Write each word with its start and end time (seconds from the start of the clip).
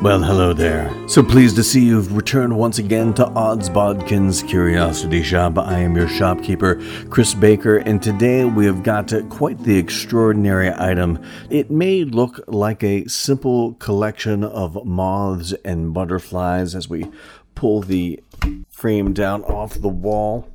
Well, 0.00 0.22
hello 0.22 0.52
there. 0.52 0.94
So 1.08 1.24
pleased 1.24 1.56
to 1.56 1.64
see 1.64 1.84
you've 1.84 2.14
returned 2.14 2.56
once 2.56 2.78
again 2.78 3.12
to 3.14 3.26
Odds 3.30 3.68
Bodkin's 3.68 4.44
Curiosity 4.44 5.24
Shoppe. 5.24 5.58
I 5.58 5.80
am 5.80 5.96
your 5.96 6.06
shopkeeper, 6.06 6.80
Chris 7.10 7.34
Baker, 7.34 7.78
and 7.78 8.00
today 8.00 8.44
we 8.44 8.64
have 8.66 8.84
got 8.84 9.12
quite 9.28 9.58
the 9.58 9.76
extraordinary 9.76 10.72
item. 10.72 11.20
It 11.50 11.72
may 11.72 12.04
look 12.04 12.38
like 12.46 12.84
a 12.84 13.08
simple 13.08 13.74
collection 13.74 14.44
of 14.44 14.84
moths 14.86 15.52
and 15.64 15.92
butterflies 15.92 16.76
as 16.76 16.88
we 16.88 17.10
pull 17.56 17.82
the 17.82 18.22
frame 18.70 19.12
down 19.12 19.42
off 19.42 19.74
the 19.80 19.88
wall. 19.88 20.48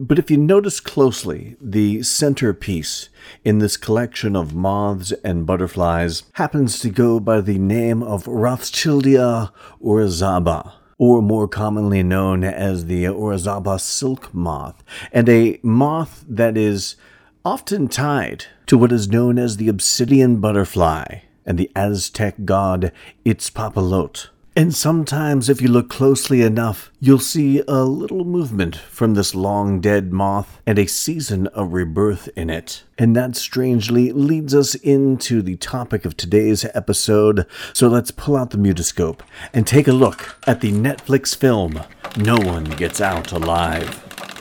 But 0.00 0.18
if 0.18 0.30
you 0.30 0.36
notice 0.36 0.80
closely, 0.80 1.56
the 1.60 2.02
centerpiece 2.02 3.08
in 3.44 3.58
this 3.58 3.76
collection 3.76 4.34
of 4.34 4.54
moths 4.54 5.12
and 5.24 5.46
butterflies 5.46 6.24
happens 6.34 6.78
to 6.80 6.90
go 6.90 7.20
by 7.20 7.40
the 7.40 7.58
name 7.58 8.02
of 8.02 8.24
Rothschildia 8.24 9.52
orizaba, 9.80 10.72
or 10.98 11.22
more 11.22 11.46
commonly 11.46 12.02
known 12.02 12.42
as 12.42 12.86
the 12.86 13.04
orizaba 13.04 13.80
silk 13.80 14.32
moth, 14.34 14.82
and 15.12 15.28
a 15.28 15.60
moth 15.62 16.24
that 16.28 16.56
is 16.56 16.96
often 17.44 17.88
tied 17.88 18.46
to 18.66 18.78
what 18.78 18.92
is 18.92 19.08
known 19.08 19.38
as 19.38 19.56
the 19.56 19.68
obsidian 19.68 20.40
butterfly 20.40 21.20
and 21.44 21.58
the 21.58 21.70
Aztec 21.74 22.44
god 22.44 22.92
Itzpapalot. 23.24 24.28
And 24.54 24.74
sometimes, 24.74 25.48
if 25.48 25.62
you 25.62 25.68
look 25.68 25.88
closely 25.88 26.42
enough, 26.42 26.90
you'll 27.00 27.18
see 27.18 27.62
a 27.66 27.84
little 27.84 28.26
movement 28.26 28.76
from 28.76 29.14
this 29.14 29.34
long 29.34 29.80
dead 29.80 30.12
moth 30.12 30.60
and 30.66 30.78
a 30.78 30.86
season 30.86 31.46
of 31.48 31.72
rebirth 31.72 32.28
in 32.36 32.50
it. 32.50 32.82
And 32.98 33.16
that 33.16 33.34
strangely 33.34 34.12
leads 34.12 34.54
us 34.54 34.74
into 34.74 35.40
the 35.40 35.56
topic 35.56 36.04
of 36.04 36.18
today's 36.18 36.66
episode. 36.74 37.46
So 37.72 37.88
let's 37.88 38.10
pull 38.10 38.36
out 38.36 38.50
the 38.50 38.58
mutoscope 38.58 39.20
and 39.54 39.66
take 39.66 39.88
a 39.88 39.92
look 39.92 40.36
at 40.46 40.60
the 40.60 40.70
Netflix 40.70 41.34
film 41.34 41.80
No 42.18 42.36
One 42.36 42.64
Gets 42.64 43.00
Out 43.00 43.32
Alive. 43.32 44.31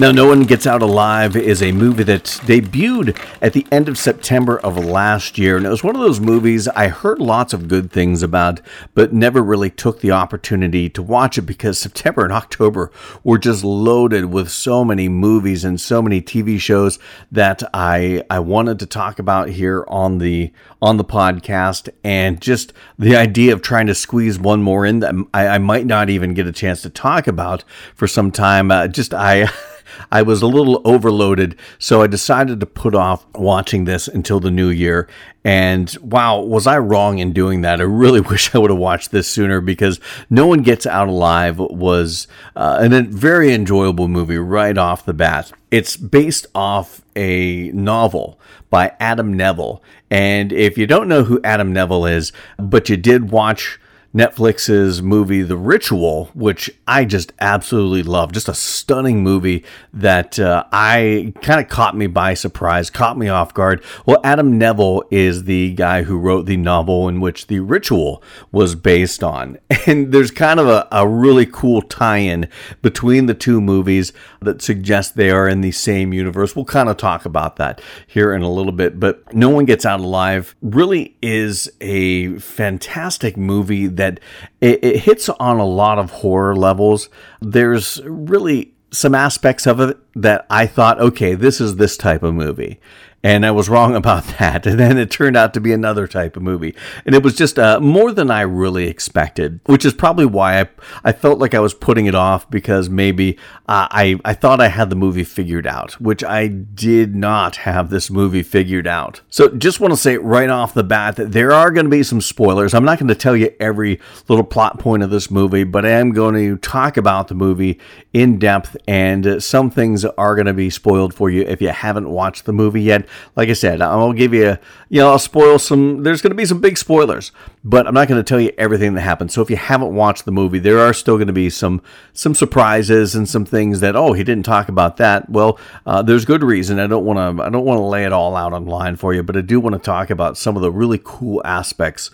Now, 0.00 0.12
No 0.12 0.28
One 0.28 0.44
Gets 0.44 0.66
Out 0.66 0.80
Alive 0.80 1.36
is 1.36 1.62
a 1.62 1.72
movie 1.72 2.04
that 2.04 2.24
debuted 2.24 3.22
at 3.42 3.52
the 3.52 3.66
end 3.70 3.86
of 3.86 3.98
September 3.98 4.58
of 4.60 4.82
last 4.82 5.36
year. 5.36 5.58
And 5.58 5.66
it 5.66 5.68
was 5.68 5.84
one 5.84 5.94
of 5.94 6.00
those 6.00 6.20
movies 6.20 6.68
I 6.68 6.88
heard 6.88 7.18
lots 7.18 7.52
of 7.52 7.68
good 7.68 7.92
things 7.92 8.22
about, 8.22 8.62
but 8.94 9.12
never 9.12 9.42
really 9.42 9.68
took 9.68 10.00
the 10.00 10.12
opportunity 10.12 10.88
to 10.88 11.02
watch 11.02 11.36
it 11.36 11.42
because 11.42 11.78
September 11.78 12.24
and 12.24 12.32
October 12.32 12.90
were 13.22 13.36
just 13.36 13.62
loaded 13.62 14.32
with 14.32 14.50
so 14.50 14.86
many 14.86 15.10
movies 15.10 15.66
and 15.66 15.78
so 15.78 16.00
many 16.00 16.22
TV 16.22 16.58
shows 16.58 16.98
that 17.30 17.62
I, 17.74 18.24
I 18.30 18.38
wanted 18.38 18.78
to 18.78 18.86
talk 18.86 19.18
about 19.18 19.50
here 19.50 19.84
on 19.86 20.16
the, 20.16 20.50
on 20.80 20.96
the 20.96 21.04
podcast. 21.04 21.90
And 22.02 22.40
just 22.40 22.72
the 22.98 23.16
idea 23.16 23.52
of 23.52 23.60
trying 23.60 23.88
to 23.88 23.94
squeeze 23.94 24.38
one 24.38 24.62
more 24.62 24.86
in 24.86 25.00
that 25.00 25.14
I, 25.34 25.46
I 25.46 25.58
might 25.58 25.84
not 25.84 26.08
even 26.08 26.32
get 26.32 26.46
a 26.46 26.52
chance 26.52 26.80
to 26.80 26.88
talk 26.88 27.26
about 27.26 27.64
for 27.94 28.06
some 28.06 28.30
time. 28.30 28.70
Uh, 28.70 28.88
just, 28.88 29.12
I, 29.12 29.50
I 30.10 30.22
was 30.22 30.42
a 30.42 30.46
little 30.46 30.80
overloaded, 30.84 31.56
so 31.78 32.02
I 32.02 32.06
decided 32.06 32.60
to 32.60 32.66
put 32.66 32.94
off 32.94 33.26
watching 33.34 33.84
this 33.84 34.08
until 34.08 34.40
the 34.40 34.50
new 34.50 34.68
year. 34.68 35.08
And 35.44 35.96
wow, 36.02 36.40
was 36.40 36.66
I 36.66 36.78
wrong 36.78 37.18
in 37.18 37.32
doing 37.32 37.62
that? 37.62 37.80
I 37.80 37.84
really 37.84 38.20
wish 38.30 38.54
I 38.54 38.58
would 38.58 38.70
have 38.70 38.78
watched 38.78 39.10
this 39.10 39.28
sooner 39.28 39.60
because 39.60 40.00
No 40.28 40.46
One 40.46 40.62
Gets 40.62 40.86
Out 40.86 41.08
Alive 41.08 41.58
was 41.58 42.28
uh, 42.56 42.88
a 42.90 43.02
very 43.02 43.52
enjoyable 43.52 44.08
movie 44.08 44.38
right 44.38 44.76
off 44.76 45.04
the 45.04 45.14
bat. 45.14 45.52
It's 45.70 45.96
based 45.96 46.46
off 46.54 47.02
a 47.16 47.70
novel 47.72 48.38
by 48.70 48.92
Adam 49.00 49.36
Nevill. 49.36 49.82
And 50.10 50.52
if 50.52 50.76
you 50.78 50.86
don't 50.86 51.08
know 51.08 51.24
who 51.24 51.40
Adam 51.44 51.72
Nevill 51.72 52.06
is, 52.06 52.32
but 52.56 52.88
you 52.88 52.96
did 52.96 53.30
watch 53.30 53.78
Netflix's 54.14 55.00
movie 55.00 55.42
The 55.42 55.56
Ritual, 55.56 56.30
which 56.34 56.68
I 56.86 57.04
just 57.04 57.32
absolutely 57.40 58.02
love. 58.02 58.32
Just 58.32 58.48
a 58.48 58.54
stunning 58.54 59.22
movie 59.22 59.64
that 59.92 60.38
uh, 60.38 60.64
I 60.72 61.32
kind 61.42 61.60
of 61.60 61.68
caught 61.68 61.96
me 61.96 62.08
by 62.08 62.34
surprise, 62.34 62.90
caught 62.90 63.16
me 63.16 63.28
off 63.28 63.54
guard. 63.54 63.84
Well, 64.06 64.20
Adam 64.24 64.58
Nevill 64.58 65.04
is 65.12 65.44
the 65.44 65.74
guy 65.74 66.02
who 66.02 66.18
wrote 66.18 66.46
the 66.46 66.56
novel 66.56 67.08
in 67.08 67.20
which 67.20 67.46
The 67.46 67.60
Ritual 67.60 68.22
was 68.50 68.74
based 68.74 69.22
on. 69.22 69.58
And 69.86 70.12
there's 70.12 70.30
kind 70.30 70.60
of 70.60 70.68
a, 70.68 70.86
a 70.92 71.08
really 71.08 71.46
cool 71.46 71.80
tie 71.80 72.18
in 72.18 72.48
between 72.82 73.26
the 73.26 73.34
two 73.34 73.62
movies 73.62 74.12
that 74.40 74.60
suggests 74.60 75.12
they 75.12 75.30
are 75.30 75.48
in 75.48 75.62
the 75.62 75.72
same 75.72 76.12
universe. 76.12 76.54
We'll 76.54 76.66
kind 76.66 76.90
of 76.90 76.98
talk 76.98 77.24
about 77.24 77.56
that 77.56 77.80
here 78.06 78.34
in 78.34 78.42
a 78.42 78.50
little 78.50 78.72
bit. 78.72 79.00
But 79.00 79.34
No 79.34 79.48
One 79.48 79.64
Gets 79.64 79.86
Out 79.86 80.00
Alive 80.00 80.54
really 80.60 81.16
is 81.22 81.72
a 81.80 82.38
fantastic 82.38 83.38
movie 83.38 83.86
that 84.00 84.20
it, 84.60 84.82
it 84.82 84.96
hits 85.00 85.28
on 85.28 85.58
a 85.58 85.66
lot 85.66 85.98
of 85.98 86.10
horror 86.10 86.56
levels. 86.56 87.08
There's 87.40 88.00
really 88.04 88.72
some 88.92 89.14
aspects 89.14 89.66
of 89.66 89.80
it 89.80 89.96
that 90.14 90.46
I 90.50 90.66
thought, 90.66 91.00
okay, 91.00 91.34
this 91.34 91.60
is 91.60 91.76
this 91.76 91.96
type 91.96 92.22
of 92.22 92.34
movie 92.34 92.80
and 93.22 93.44
I 93.44 93.50
was 93.50 93.68
wrong 93.68 93.94
about 94.00 94.24
that. 94.38 94.66
And 94.66 94.78
then 94.78 94.98
it 94.98 95.10
turned 95.10 95.36
out 95.36 95.54
to 95.54 95.60
be 95.60 95.72
another 95.72 96.06
type 96.06 96.36
of 96.36 96.42
movie, 96.42 96.74
and 97.04 97.14
it 97.14 97.22
was 97.22 97.34
just 97.34 97.58
uh, 97.58 97.80
more 97.80 98.12
than 98.12 98.30
I 98.30 98.42
really 98.42 98.86
expected, 98.86 99.60
which 99.66 99.84
is 99.84 99.94
probably 99.94 100.26
why 100.26 100.60
I 100.60 100.68
I 101.04 101.12
felt 101.12 101.38
like 101.38 101.54
I 101.54 101.60
was 101.60 101.74
putting 101.74 102.06
it 102.06 102.14
off 102.14 102.50
because 102.50 102.88
maybe 102.88 103.36
uh, 103.68 103.88
I 103.90 104.18
I 104.24 104.34
thought 104.34 104.60
I 104.60 104.68
had 104.68 104.90
the 104.90 104.96
movie 104.96 105.24
figured 105.24 105.66
out, 105.66 106.00
which 106.00 106.24
I 106.24 106.48
did 106.48 107.14
not 107.14 107.56
have 107.56 107.90
this 107.90 108.10
movie 108.10 108.42
figured 108.42 108.86
out. 108.86 109.20
So 109.28 109.48
just 109.48 109.80
want 109.80 109.92
to 109.92 109.96
say 109.96 110.16
right 110.16 110.50
off 110.50 110.74
the 110.74 110.84
bat 110.84 111.16
that 111.16 111.32
there 111.32 111.52
are 111.52 111.70
going 111.70 111.86
to 111.86 111.90
be 111.90 112.02
some 112.02 112.20
spoilers. 112.20 112.74
I'm 112.74 112.84
not 112.84 112.98
going 112.98 113.08
to 113.08 113.14
tell 113.14 113.36
you 113.36 113.54
every 113.60 114.00
little 114.28 114.44
plot 114.44 114.78
point 114.78 115.02
of 115.02 115.10
this 115.10 115.30
movie, 115.30 115.64
but 115.64 115.84
I 115.84 115.90
am 115.90 116.12
going 116.12 116.34
to 116.34 116.56
talk 116.58 116.96
about 116.96 117.28
the 117.28 117.34
movie 117.34 117.78
in 118.12 118.38
depth, 118.38 118.76
and 118.86 119.26
uh, 119.26 119.40
some 119.40 119.70
things 119.70 120.04
are 120.04 120.34
going 120.34 120.46
to 120.46 120.54
be 120.54 120.70
spoiled 120.70 121.14
for 121.14 121.30
you 121.30 121.42
if 121.42 121.60
you 121.60 121.68
haven't 121.68 122.08
watched 122.08 122.44
the 122.44 122.52
movie 122.52 122.82
yet 122.82 123.06
like 123.36 123.48
I 123.48 123.54
said, 123.54 123.80
I'll 123.80 124.12
give 124.12 124.34
you, 124.34 124.56
you 124.88 125.00
know, 125.00 125.10
I'll 125.10 125.18
spoil 125.18 125.58
some. 125.58 126.02
There's 126.02 126.22
going 126.22 126.30
to 126.30 126.36
be 126.36 126.44
some 126.44 126.60
big 126.60 126.78
spoilers, 126.78 127.32
but 127.64 127.86
I'm 127.86 127.94
not 127.94 128.08
going 128.08 128.22
to 128.22 128.28
tell 128.28 128.40
you 128.40 128.52
everything 128.58 128.94
that 128.94 129.02
happens. 129.02 129.34
So 129.34 129.42
if 129.42 129.50
you 129.50 129.56
haven't 129.56 129.94
watched 129.94 130.24
the 130.24 130.32
movie, 130.32 130.58
there 130.58 130.78
are 130.78 130.92
still 130.92 131.16
going 131.16 131.26
to 131.26 131.32
be 131.32 131.50
some 131.50 131.82
some 132.12 132.34
surprises 132.34 133.14
and 133.14 133.28
some 133.28 133.44
things 133.44 133.80
that 133.80 133.96
oh 133.96 134.12
he 134.12 134.24
didn't 134.24 134.44
talk 134.44 134.68
about 134.68 134.96
that. 134.98 135.28
Well, 135.30 135.58
uh, 135.86 136.02
there's 136.02 136.24
good 136.24 136.42
reason. 136.42 136.78
I 136.78 136.86
don't 136.86 137.04
want 137.04 137.38
to 137.38 137.42
I 137.42 137.48
don't 137.48 137.64
want 137.64 137.78
to 137.78 137.84
lay 137.84 138.04
it 138.04 138.12
all 138.12 138.36
out 138.36 138.52
online 138.52 138.96
for 138.96 139.14
you, 139.14 139.22
but 139.22 139.36
I 139.36 139.40
do 139.40 139.60
want 139.60 139.74
to 139.74 139.80
talk 139.80 140.10
about 140.10 140.36
some 140.36 140.56
of 140.56 140.62
the 140.62 140.70
really 140.70 141.00
cool 141.02 141.42
aspects 141.44 142.10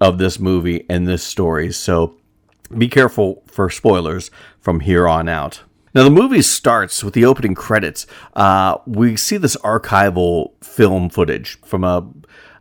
of 0.00 0.18
this 0.18 0.38
movie 0.38 0.86
and 0.88 1.06
this 1.06 1.22
story. 1.22 1.72
So 1.72 2.16
be 2.76 2.88
careful 2.88 3.42
for 3.46 3.68
spoilers 3.68 4.30
from 4.60 4.80
here 4.80 5.08
on 5.08 5.28
out. 5.28 5.62
Now, 5.94 6.04
the 6.04 6.10
movie 6.10 6.42
starts 6.42 7.02
with 7.02 7.14
the 7.14 7.24
opening 7.24 7.54
credits. 7.54 8.06
Uh, 8.34 8.78
we 8.86 9.16
see 9.16 9.36
this 9.36 9.56
archival 9.56 10.52
film 10.62 11.10
footage 11.10 11.60
from 11.62 11.82
a 11.82 12.06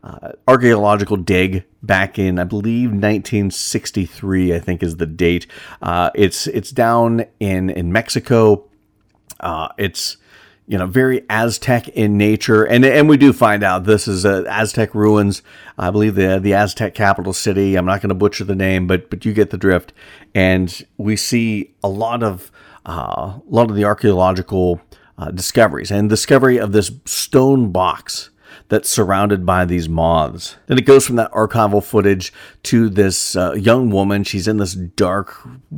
uh, 0.04 0.32
archaeological 0.48 1.18
dig 1.18 1.66
back 1.84 2.18
in, 2.18 2.40
I 2.40 2.44
believe, 2.44 2.90
1963. 2.90 4.56
I 4.56 4.60
think 4.60 4.82
is 4.82 4.98
the 4.98 5.06
date. 5.06 5.46
Uh, 5.82 6.10
it's 6.16 6.48
it's 6.48 6.72
down 6.72 7.26
in 7.40 7.70
in 7.70 7.92
Mexico. 7.92 8.66
Uh, 9.40 9.70
it's 9.78 10.18
you 10.68 10.78
know 10.78 10.88
very 10.88 11.26
Aztec 11.30 11.90
in 11.90 12.18
nature, 12.18 12.64
and 12.64 12.86
and 12.86 13.10
we 13.10 13.18
do 13.18 13.34
find 13.34 13.62
out 13.62 13.84
this 13.84 14.08
is 14.08 14.26
uh, 14.26 14.44
Aztec 14.48 14.96
ruins. 14.96 15.42
I 15.78 15.92
believe 15.92 16.16
the 16.16 16.40
the 16.40 16.54
Aztec 16.54 16.96
capital 16.96 17.34
city. 17.34 17.76
I'm 17.76 17.86
not 17.86 18.02
going 18.02 18.10
to 18.10 18.16
butcher 18.16 18.46
the 18.46 18.56
name, 18.56 18.88
but 18.88 19.10
but 19.10 19.26
you 19.26 19.34
get 19.34 19.50
the 19.50 19.58
drift. 19.58 19.92
And 20.34 20.86
we 20.98 21.16
see 21.16 21.76
a 21.84 21.90
lot 21.90 22.24
of 22.24 22.52
a 22.86 23.40
lot 23.48 23.70
of 23.70 23.76
the 23.76 23.86
archaeological 23.86 24.82
uh, 25.18 25.32
discoveries 25.32 25.92
and 25.92 26.10
discovery 26.10 26.58
of 26.58 26.72
this 26.72 26.92
stone 27.06 27.72
box 27.72 28.30
that's 28.70 28.90
surrounded 28.90 29.46
by 29.46 29.66
these 29.66 29.90
moths. 29.90 30.56
And 30.68 30.78
it 30.80 30.84
goes 30.84 31.06
from 31.06 31.16
that 31.16 31.32
archival 31.32 31.84
footage 31.84 32.32
to 32.64 32.88
this 32.88 33.36
uh, 33.36 33.54
young 33.54 33.90
woman. 33.90 34.24
She's 34.24 34.48
in 34.48 34.58
this 34.58 34.74
dark, 34.74 35.36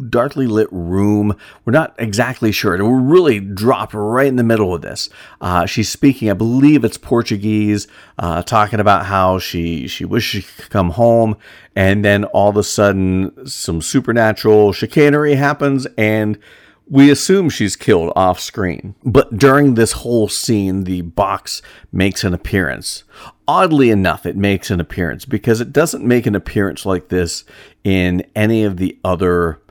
darkly 0.09 0.45
lit 0.45 0.67
room. 0.71 1.35
We're 1.63 1.71
not 1.71 1.95
exactly 1.97 2.51
sure. 2.51 2.75
And 2.75 2.83
we're 2.83 2.99
really 2.99 3.39
dropped 3.39 3.93
right 3.93 4.27
in 4.27 4.35
the 4.35 4.43
middle 4.43 4.75
of 4.75 4.81
this. 4.81 5.09
Uh, 5.39 5.65
she's 5.65 5.89
speaking, 5.89 6.29
I 6.29 6.33
believe 6.33 6.83
it's 6.83 6.97
Portuguese, 6.97 7.87
uh, 8.19 8.43
talking 8.43 8.79
about 8.81 9.05
how 9.05 9.39
she, 9.39 9.87
she 9.87 10.03
wishes 10.03 10.43
she 10.43 10.61
could 10.61 10.69
come 10.69 10.91
home. 10.91 11.37
And 11.75 12.03
then 12.03 12.25
all 12.25 12.49
of 12.49 12.57
a 12.57 12.63
sudden, 12.63 13.47
some 13.47 13.81
supernatural 13.81 14.73
chicanery 14.73 15.35
happens 15.35 15.87
and 15.97 16.37
we 16.91 17.09
assume 17.09 17.49
she's 17.49 17.77
killed 17.77 18.11
off 18.17 18.37
screen. 18.37 18.95
But 19.03 19.37
during 19.37 19.75
this 19.75 19.93
whole 19.93 20.27
scene, 20.27 20.83
the 20.83 21.01
box 21.01 21.61
makes 21.91 22.25
an 22.25 22.33
appearance. 22.33 23.05
Oddly 23.47 23.89
enough, 23.89 24.25
it 24.25 24.35
makes 24.35 24.69
an 24.69 24.81
appearance 24.81 25.23
because 25.23 25.61
it 25.61 25.71
doesn't 25.71 26.05
make 26.05 26.25
an 26.25 26.35
appearance 26.35 26.85
like 26.85 27.07
this 27.07 27.45
in 27.85 28.23
any 28.35 28.65
of 28.65 28.75
the 28.75 28.99
other 29.05 29.61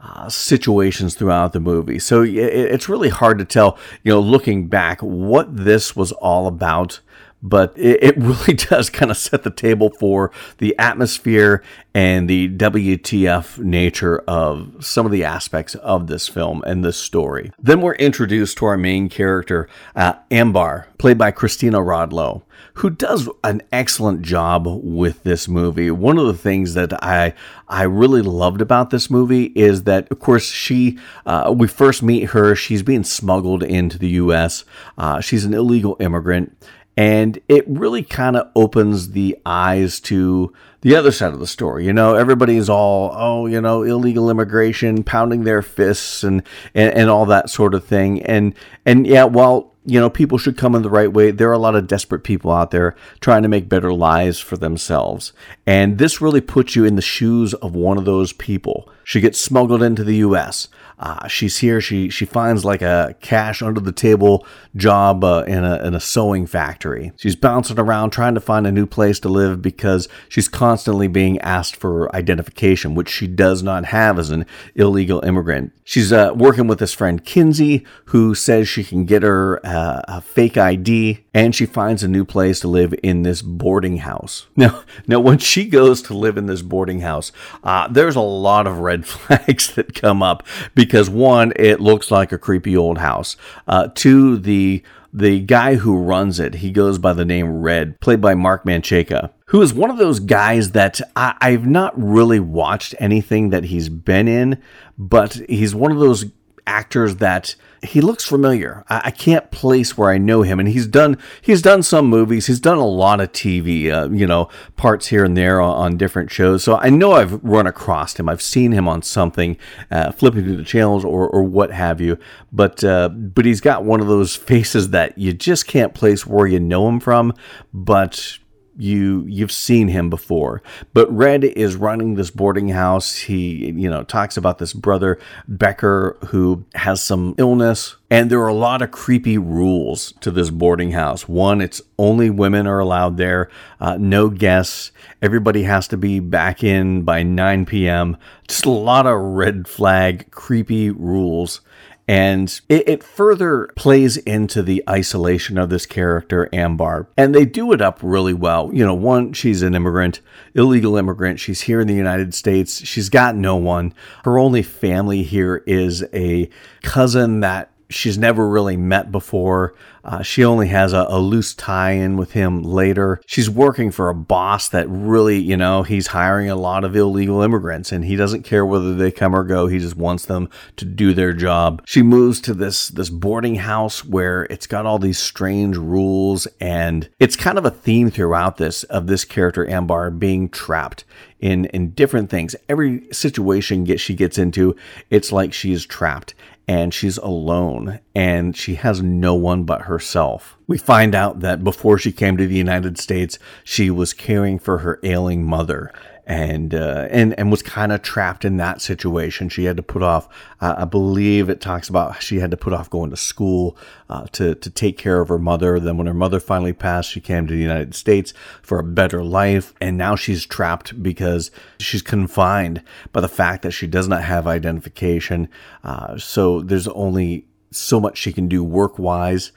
uh, 0.00 0.28
situations 0.28 1.16
throughout 1.16 1.52
the 1.52 1.58
movie. 1.58 1.98
So 1.98 2.22
it's 2.22 2.88
really 2.88 3.08
hard 3.08 3.40
to 3.40 3.44
tell, 3.44 3.76
you 4.04 4.12
know, 4.12 4.20
looking 4.20 4.68
back, 4.68 5.00
what 5.00 5.56
this 5.56 5.96
was 5.96 6.12
all 6.12 6.46
about 6.46 7.00
but 7.42 7.72
it, 7.76 8.02
it 8.02 8.16
really 8.18 8.54
does 8.54 8.90
kind 8.90 9.10
of 9.10 9.16
set 9.16 9.42
the 9.42 9.50
table 9.50 9.90
for 9.90 10.30
the 10.58 10.76
atmosphere 10.78 11.62
and 11.94 12.28
the 12.28 12.48
WTF 12.48 13.58
nature 13.58 14.18
of 14.28 14.84
some 14.84 15.06
of 15.06 15.12
the 15.12 15.24
aspects 15.24 15.74
of 15.76 16.06
this 16.06 16.28
film 16.28 16.62
and 16.66 16.84
this 16.84 16.96
story. 16.96 17.50
Then 17.58 17.80
we're 17.80 17.94
introduced 17.94 18.58
to 18.58 18.66
our 18.66 18.76
main 18.76 19.08
character, 19.08 19.68
uh, 19.96 20.14
Ambar, 20.30 20.88
played 20.98 21.18
by 21.18 21.30
Cristina 21.30 21.78
Rodlo 21.78 22.42
who 22.74 22.90
does 22.90 23.28
an 23.42 23.60
excellent 23.72 24.22
job 24.22 24.66
with 24.66 25.22
this 25.24 25.48
movie. 25.48 25.90
One 25.90 26.16
of 26.16 26.26
the 26.26 26.34
things 26.34 26.74
that 26.74 27.02
I 27.02 27.34
I 27.68 27.82
really 27.82 28.22
loved 28.22 28.60
about 28.60 28.90
this 28.90 29.10
movie 29.10 29.46
is 29.56 29.82
that, 29.84 30.10
of 30.10 30.20
course, 30.20 30.44
she 30.44 30.98
uh, 31.26 31.52
we 31.56 31.66
first 31.66 32.02
meet 32.02 32.30
her. 32.30 32.54
She's 32.54 32.82
being 32.82 33.04
smuggled 33.04 33.62
into 33.62 33.98
the 33.98 34.10
U.S. 34.10 34.64
Uh, 34.96 35.20
she's 35.20 35.44
an 35.44 35.54
illegal 35.54 35.96
immigrant. 36.00 36.56
And 36.98 37.38
it 37.46 37.64
really 37.68 38.02
kind 38.02 38.36
of 38.36 38.50
opens 38.56 39.12
the 39.12 39.38
eyes 39.46 40.00
to 40.00 40.52
the 40.80 40.96
other 40.96 41.12
side 41.12 41.32
of 41.32 41.38
the 41.38 41.46
story. 41.46 41.86
You 41.86 41.92
know, 41.92 42.16
everybody's 42.16 42.68
all, 42.68 43.12
oh, 43.14 43.46
you 43.46 43.60
know, 43.60 43.84
illegal 43.84 44.28
immigration, 44.28 45.04
pounding 45.04 45.44
their 45.44 45.62
fists 45.62 46.24
and, 46.24 46.42
and, 46.74 46.92
and 46.92 47.08
all 47.08 47.24
that 47.26 47.50
sort 47.50 47.74
of 47.74 47.84
thing. 47.84 48.20
And, 48.22 48.52
and 48.84 49.06
yeah, 49.06 49.22
while, 49.22 49.76
you 49.86 50.00
know, 50.00 50.10
people 50.10 50.38
should 50.38 50.58
come 50.58 50.74
in 50.74 50.82
the 50.82 50.90
right 50.90 51.12
way, 51.12 51.30
there 51.30 51.48
are 51.48 51.52
a 51.52 51.58
lot 51.58 51.76
of 51.76 51.86
desperate 51.86 52.24
people 52.24 52.50
out 52.50 52.72
there 52.72 52.96
trying 53.20 53.42
to 53.42 53.48
make 53.48 53.68
better 53.68 53.92
lives 53.92 54.40
for 54.40 54.56
themselves. 54.56 55.32
And 55.68 55.98
this 55.98 56.20
really 56.20 56.40
puts 56.40 56.74
you 56.74 56.84
in 56.84 56.96
the 56.96 57.00
shoes 57.00 57.54
of 57.54 57.76
one 57.76 57.98
of 57.98 58.06
those 58.06 58.32
people. 58.32 58.90
She 59.04 59.20
gets 59.20 59.40
smuggled 59.40 59.84
into 59.84 60.02
the 60.02 60.16
U.S. 60.16 60.66
Uh, 60.98 61.28
she's 61.28 61.58
here. 61.58 61.80
She 61.80 62.08
she 62.08 62.24
finds 62.24 62.64
like 62.64 62.82
a 62.82 63.14
cash 63.20 63.62
under 63.62 63.80
the 63.80 63.92
table 63.92 64.46
job 64.74 65.22
uh, 65.22 65.44
in 65.46 65.64
a 65.64 65.76
in 65.86 65.94
a 65.94 66.00
sewing 66.00 66.46
factory. 66.46 67.12
She's 67.16 67.36
bouncing 67.36 67.78
around 67.78 68.10
trying 68.10 68.34
to 68.34 68.40
find 68.40 68.66
a 68.66 68.72
new 68.72 68.86
place 68.86 69.20
to 69.20 69.28
live 69.28 69.62
because 69.62 70.08
she's 70.28 70.48
constantly 70.48 71.06
being 71.06 71.38
asked 71.40 71.76
for 71.76 72.14
identification, 72.14 72.94
which 72.94 73.08
she 73.08 73.26
does 73.26 73.62
not 73.62 73.86
have 73.86 74.18
as 74.18 74.30
an 74.30 74.44
illegal 74.74 75.24
immigrant. 75.24 75.72
She's 75.84 76.12
uh, 76.12 76.32
working 76.34 76.66
with 76.66 76.80
this 76.80 76.92
friend 76.92 77.24
Kinsey, 77.24 77.86
who 78.06 78.34
says 78.34 78.68
she 78.68 78.84
can 78.84 79.04
get 79.04 79.22
her 79.22 79.64
uh, 79.64 80.02
a 80.08 80.20
fake 80.20 80.56
ID, 80.58 81.24
and 81.32 81.54
she 81.54 81.64
finds 81.64 82.02
a 82.02 82.08
new 82.08 82.24
place 82.24 82.60
to 82.60 82.68
live 82.68 82.92
in 83.02 83.22
this 83.22 83.40
boarding 83.40 83.98
house. 83.98 84.46
Now, 84.58 84.82
now 85.06 85.20
when 85.20 85.38
she 85.38 85.66
goes 85.66 86.02
to 86.02 86.14
live 86.14 86.36
in 86.36 86.46
this 86.46 86.62
boarding 86.62 87.00
house, 87.00 87.30
uh, 87.62 87.86
there's 87.86 88.16
a 88.16 88.20
lot 88.20 88.66
of 88.66 88.80
red 88.80 89.06
flags 89.14 89.72
that 89.76 89.94
come 89.94 90.20
up 90.20 90.44
because 90.74 90.87
because 90.88 91.10
one, 91.10 91.52
it 91.56 91.80
looks 91.80 92.10
like 92.10 92.32
a 92.32 92.38
creepy 92.38 92.76
old 92.76 92.98
house. 92.98 93.36
Uh, 93.66 93.88
two, 93.94 94.38
the 94.38 94.82
the 95.12 95.40
guy 95.40 95.76
who 95.76 95.96
runs 95.96 96.38
it, 96.38 96.56
he 96.56 96.70
goes 96.70 96.98
by 96.98 97.12
the 97.12 97.24
name 97.24 97.62
Red, 97.62 98.00
played 98.00 98.20
by 98.20 98.34
Marc 98.34 98.64
Menchaca, 98.64 99.30
who 99.46 99.62
is 99.62 99.72
one 99.72 99.90
of 99.90 99.96
those 99.96 100.20
guys 100.20 100.72
that 100.72 101.00
I, 101.16 101.34
I've 101.40 101.66
not 101.66 101.92
really 101.96 102.40
watched 102.40 102.94
anything 102.98 103.50
that 103.50 103.64
he's 103.64 103.88
been 103.88 104.28
in, 104.28 104.62
but 104.98 105.40
he's 105.48 105.74
one 105.74 105.92
of 105.92 105.98
those 105.98 106.26
actors 106.68 107.16
that 107.16 107.56
he 107.82 108.00
looks 108.00 108.24
familiar. 108.24 108.84
I, 108.88 109.02
I, 109.06 109.10
can't 109.10 109.50
place 109.50 109.96
where 109.96 110.10
I 110.10 110.18
know 110.18 110.42
him, 110.42 110.58
and 110.58 110.68
he's 110.68 110.86
done 110.86 111.16
he's 111.40 111.62
done 111.62 111.82
some 111.82 112.06
movies. 112.06 112.46
He's 112.46 112.60
done 112.60 112.78
a 112.78 112.86
lot 112.86 113.20
of 113.20 113.32
TV, 113.32 113.90
uh, 113.90 114.10
you 114.10 114.26
know, 114.26 114.48
parts 114.76 115.06
here 115.06 115.24
and 115.24 115.36
there 115.36 115.60
on, 115.60 115.76
on, 115.76 115.96
different 115.96 116.30
shows. 116.30 116.62
So 116.62 116.76
I 116.76 116.90
know 116.90 117.12
I've 117.12 117.42
run 117.42 117.66
across 117.66 118.18
him. 118.18 118.28
I've 118.28 118.42
seen 118.42 118.72
him 118.72 118.88
on 118.88 119.02
something, 119.02 119.56
uh, 119.90 120.12
flipping 120.12 120.44
through 120.44 120.56
the 120.56 120.64
channels 120.64 121.04
or, 121.04 121.28
or 121.28 121.42
what 121.42 121.70
have 121.70 122.00
you. 122.00 122.18
But 122.52 122.82
uh, 122.84 123.08
but 123.08 123.44
he's 123.44 123.60
got 123.60 123.84
one 123.84 124.00
of 124.00 124.08
those 124.08 124.34
faces 124.36 124.90
that 124.90 125.16
you 125.16 125.32
just 125.32 125.66
can't 125.66 125.94
place 125.94 126.26
where 126.26 126.46
you 126.46 126.60
know 126.60 126.88
him 126.88 127.00
from, 127.00 127.32
but 127.72 128.38
you 128.78 129.24
you've 129.28 129.52
seen 129.52 129.88
him 129.88 130.08
before. 130.08 130.62
But 130.94 131.12
red 131.12 131.44
is 131.44 131.76
running 131.76 132.14
this 132.14 132.30
boarding 132.30 132.70
house. 132.70 133.16
He 133.16 133.70
you 133.72 133.90
know 133.90 134.04
talks 134.04 134.36
about 134.36 134.58
this 134.58 134.72
brother 134.72 135.18
becker 135.46 136.16
who 136.28 136.64
has 136.74 137.02
some 137.02 137.34
illness. 137.38 137.96
And 138.10 138.30
there 138.30 138.40
are 138.40 138.48
a 138.48 138.54
lot 138.54 138.80
of 138.80 138.90
creepy 138.90 139.36
rules 139.36 140.12
to 140.20 140.30
this 140.30 140.48
boarding 140.48 140.92
house. 140.92 141.28
One 141.28 141.60
it's 141.60 141.82
only 141.98 142.30
women 142.30 142.66
are 142.66 142.78
allowed 142.78 143.18
there. 143.18 143.50
Uh, 143.80 143.98
no 143.98 144.30
guests. 144.30 144.92
Everybody 145.20 145.64
has 145.64 145.88
to 145.88 145.96
be 145.96 146.20
back 146.20 146.62
in 146.62 147.02
by 147.02 147.22
9 147.22 147.66
p.m 147.66 148.16
just 148.48 148.64
a 148.64 148.70
lot 148.70 149.06
of 149.06 149.20
red 149.20 149.68
flag 149.68 150.30
creepy 150.30 150.90
rules 150.90 151.60
and 152.08 152.60
it, 152.70 152.88
it, 152.88 153.04
further 153.04 153.68
plays 153.76 154.16
into 154.16 154.62
the 154.62 154.82
isolation 154.88 155.58
of 155.58 155.68
this 155.68 155.84
character, 155.84 156.48
Ambar. 156.54 157.06
And 157.18 157.34
they 157.34 157.44
do 157.44 157.70
it 157.72 157.82
up 157.82 158.00
really 158.02 158.32
well. 158.32 158.70
You 158.72 158.86
know, 158.86 158.94
one, 158.94 159.34
she's 159.34 159.60
an 159.60 159.74
immigrant, 159.74 160.22
illegal 160.54 160.96
immigrant. 160.96 161.38
She's 161.38 161.60
here 161.60 161.82
in 161.82 161.86
the 161.86 161.94
United 161.94 162.32
States. 162.32 162.84
She's 162.86 163.10
got 163.10 163.36
no 163.36 163.56
one. 163.56 163.92
Her 164.24 164.38
only 164.38 164.62
family 164.62 165.22
here 165.22 165.62
is 165.66 166.02
a 166.14 166.48
cousin 166.82 167.40
that 167.40 167.70
she's 167.90 168.18
never 168.18 168.48
really 168.48 168.76
met 168.76 169.10
before. 169.10 169.74
Uh, 170.04 170.22
she 170.22 170.44
only 170.44 170.68
has 170.68 170.92
a, 170.92 171.06
a 171.08 171.18
loose 171.18 171.54
tie 171.54 171.90
in 171.92 172.16
with 172.16 172.32
him 172.32 172.62
later. 172.62 173.20
She's 173.26 173.50
working 173.50 173.90
for 173.90 174.08
a 174.08 174.14
boss 174.14 174.68
that 174.70 174.88
really, 174.88 175.38
you 175.38 175.56
know, 175.56 175.82
he's 175.82 176.08
hiring 176.08 176.48
a 176.48 176.56
lot 176.56 176.84
of 176.84 176.96
illegal 176.96 177.42
immigrants 177.42 177.92
and 177.92 178.04
he 178.04 178.16
doesn't 178.16 178.42
care 178.42 178.64
whether 178.64 178.94
they 178.94 179.10
come 179.10 179.34
or 179.34 179.44
go. 179.44 179.66
He 179.66 179.78
just 179.78 179.96
wants 179.96 180.24
them 180.24 180.48
to 180.76 180.84
do 180.84 181.12
their 181.12 181.32
job. 181.32 181.82
She 181.86 182.02
moves 182.02 182.40
to 182.42 182.54
this, 182.54 182.88
this 182.88 183.10
boarding 183.10 183.56
house 183.56 184.04
where 184.04 184.44
it's 184.44 184.66
got 184.66 184.86
all 184.86 184.98
these 184.98 185.18
strange 185.18 185.76
rules 185.76 186.46
and 186.60 187.08
it's 187.18 187.36
kind 187.36 187.58
of 187.58 187.66
a 187.66 187.70
theme 187.70 188.10
throughout 188.10 188.56
this 188.56 188.84
of 188.84 189.08
this 189.08 189.24
character, 189.24 189.68
Ambar, 189.68 190.10
being 190.10 190.48
trapped 190.48 191.04
in, 191.40 191.66
in 191.66 191.90
different 191.90 192.30
things. 192.30 192.56
Every 192.68 193.06
situation 193.12 193.84
get, 193.84 194.00
she 194.00 194.14
gets 194.14 194.38
into, 194.38 194.74
it's 195.10 195.32
like 195.32 195.52
she 195.52 195.72
is 195.72 195.84
trapped 195.84 196.34
and 196.68 196.92
she's 196.92 197.16
alone 197.16 197.98
and 198.14 198.54
she 198.54 198.74
has 198.74 199.02
no 199.02 199.34
one 199.34 199.64
but 199.64 199.82
herself. 199.82 200.56
We 200.66 200.76
find 200.76 201.14
out 201.14 201.40
that 201.40 201.64
before 201.64 201.96
she 201.96 202.12
came 202.12 202.36
to 202.36 202.46
the 202.46 202.54
United 202.54 202.98
States, 202.98 203.38
she 203.64 203.90
was 203.90 204.12
caring 204.12 204.58
for 204.58 204.78
her 204.78 205.00
ailing 205.02 205.44
mother 205.44 205.90
and 206.28 206.74
uh, 206.74 207.08
and 207.10 207.36
and 207.38 207.50
was 207.50 207.62
kind 207.62 207.90
of 207.90 208.02
trapped 208.02 208.44
in 208.44 208.58
that 208.58 208.82
situation. 208.82 209.48
She 209.48 209.64
had 209.64 209.78
to 209.78 209.82
put 209.82 210.02
off. 210.02 210.28
Uh, 210.60 210.74
I 210.78 210.84
believe 210.84 211.48
it 211.48 211.62
talks 211.62 211.88
about 211.88 212.22
she 212.22 212.38
had 212.38 212.50
to 212.50 212.56
put 212.56 212.74
off 212.74 212.90
going 212.90 213.08
to 213.10 213.16
school 213.16 213.78
uh, 214.10 214.26
to 214.32 214.54
to 214.54 214.70
take 214.70 214.98
care 214.98 215.22
of 215.22 215.28
her 215.28 215.38
mother. 215.38 215.80
Then 215.80 215.96
when 215.96 216.06
her 216.06 216.12
mother 216.12 216.38
finally 216.38 216.74
passed, 216.74 217.10
she 217.10 217.20
came 217.20 217.46
to 217.46 217.54
the 217.54 217.60
United 217.60 217.94
States 217.94 218.34
for 218.60 218.78
a 218.78 218.84
better 218.84 219.24
life, 219.24 219.72
and 219.80 219.96
now 219.96 220.16
she's 220.16 220.44
trapped 220.44 221.02
because 221.02 221.50
she's 221.80 222.02
confined 222.02 222.82
by 223.12 223.22
the 223.22 223.28
fact 223.28 223.62
that 223.62 223.70
she 223.70 223.86
does 223.86 224.06
not 224.06 224.22
have 224.22 224.46
identification. 224.46 225.48
Uh, 225.82 226.18
so 226.18 226.60
there's 226.60 226.88
only 226.88 227.46
so 227.70 227.98
much 227.98 228.18
she 228.18 228.34
can 228.34 228.48
do 228.48 228.62
work 228.62 228.98
wise 228.98 229.50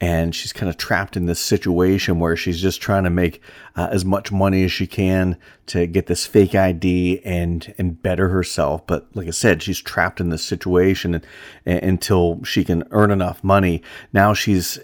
and 0.00 0.34
she's 0.34 0.52
kind 0.52 0.68
of 0.68 0.76
trapped 0.76 1.16
in 1.16 1.26
this 1.26 1.40
situation 1.40 2.18
where 2.18 2.36
she's 2.36 2.60
just 2.60 2.80
trying 2.80 3.04
to 3.04 3.10
make 3.10 3.40
uh, 3.76 3.88
as 3.90 4.04
much 4.04 4.32
money 4.32 4.64
as 4.64 4.72
she 4.72 4.86
can 4.86 5.36
to 5.66 5.86
get 5.86 6.06
this 6.06 6.26
fake 6.26 6.54
ID 6.54 7.20
and 7.24 7.74
and 7.78 8.02
better 8.02 8.28
herself. 8.28 8.86
But 8.86 9.06
like 9.14 9.28
I 9.28 9.30
said, 9.30 9.62
she's 9.62 9.80
trapped 9.80 10.20
in 10.20 10.30
this 10.30 10.44
situation 10.44 11.14
and, 11.14 11.26
and, 11.64 11.82
until 11.82 12.42
she 12.44 12.64
can 12.64 12.84
earn 12.90 13.10
enough 13.10 13.42
money. 13.44 13.82
Now 14.12 14.34
she's, 14.34 14.78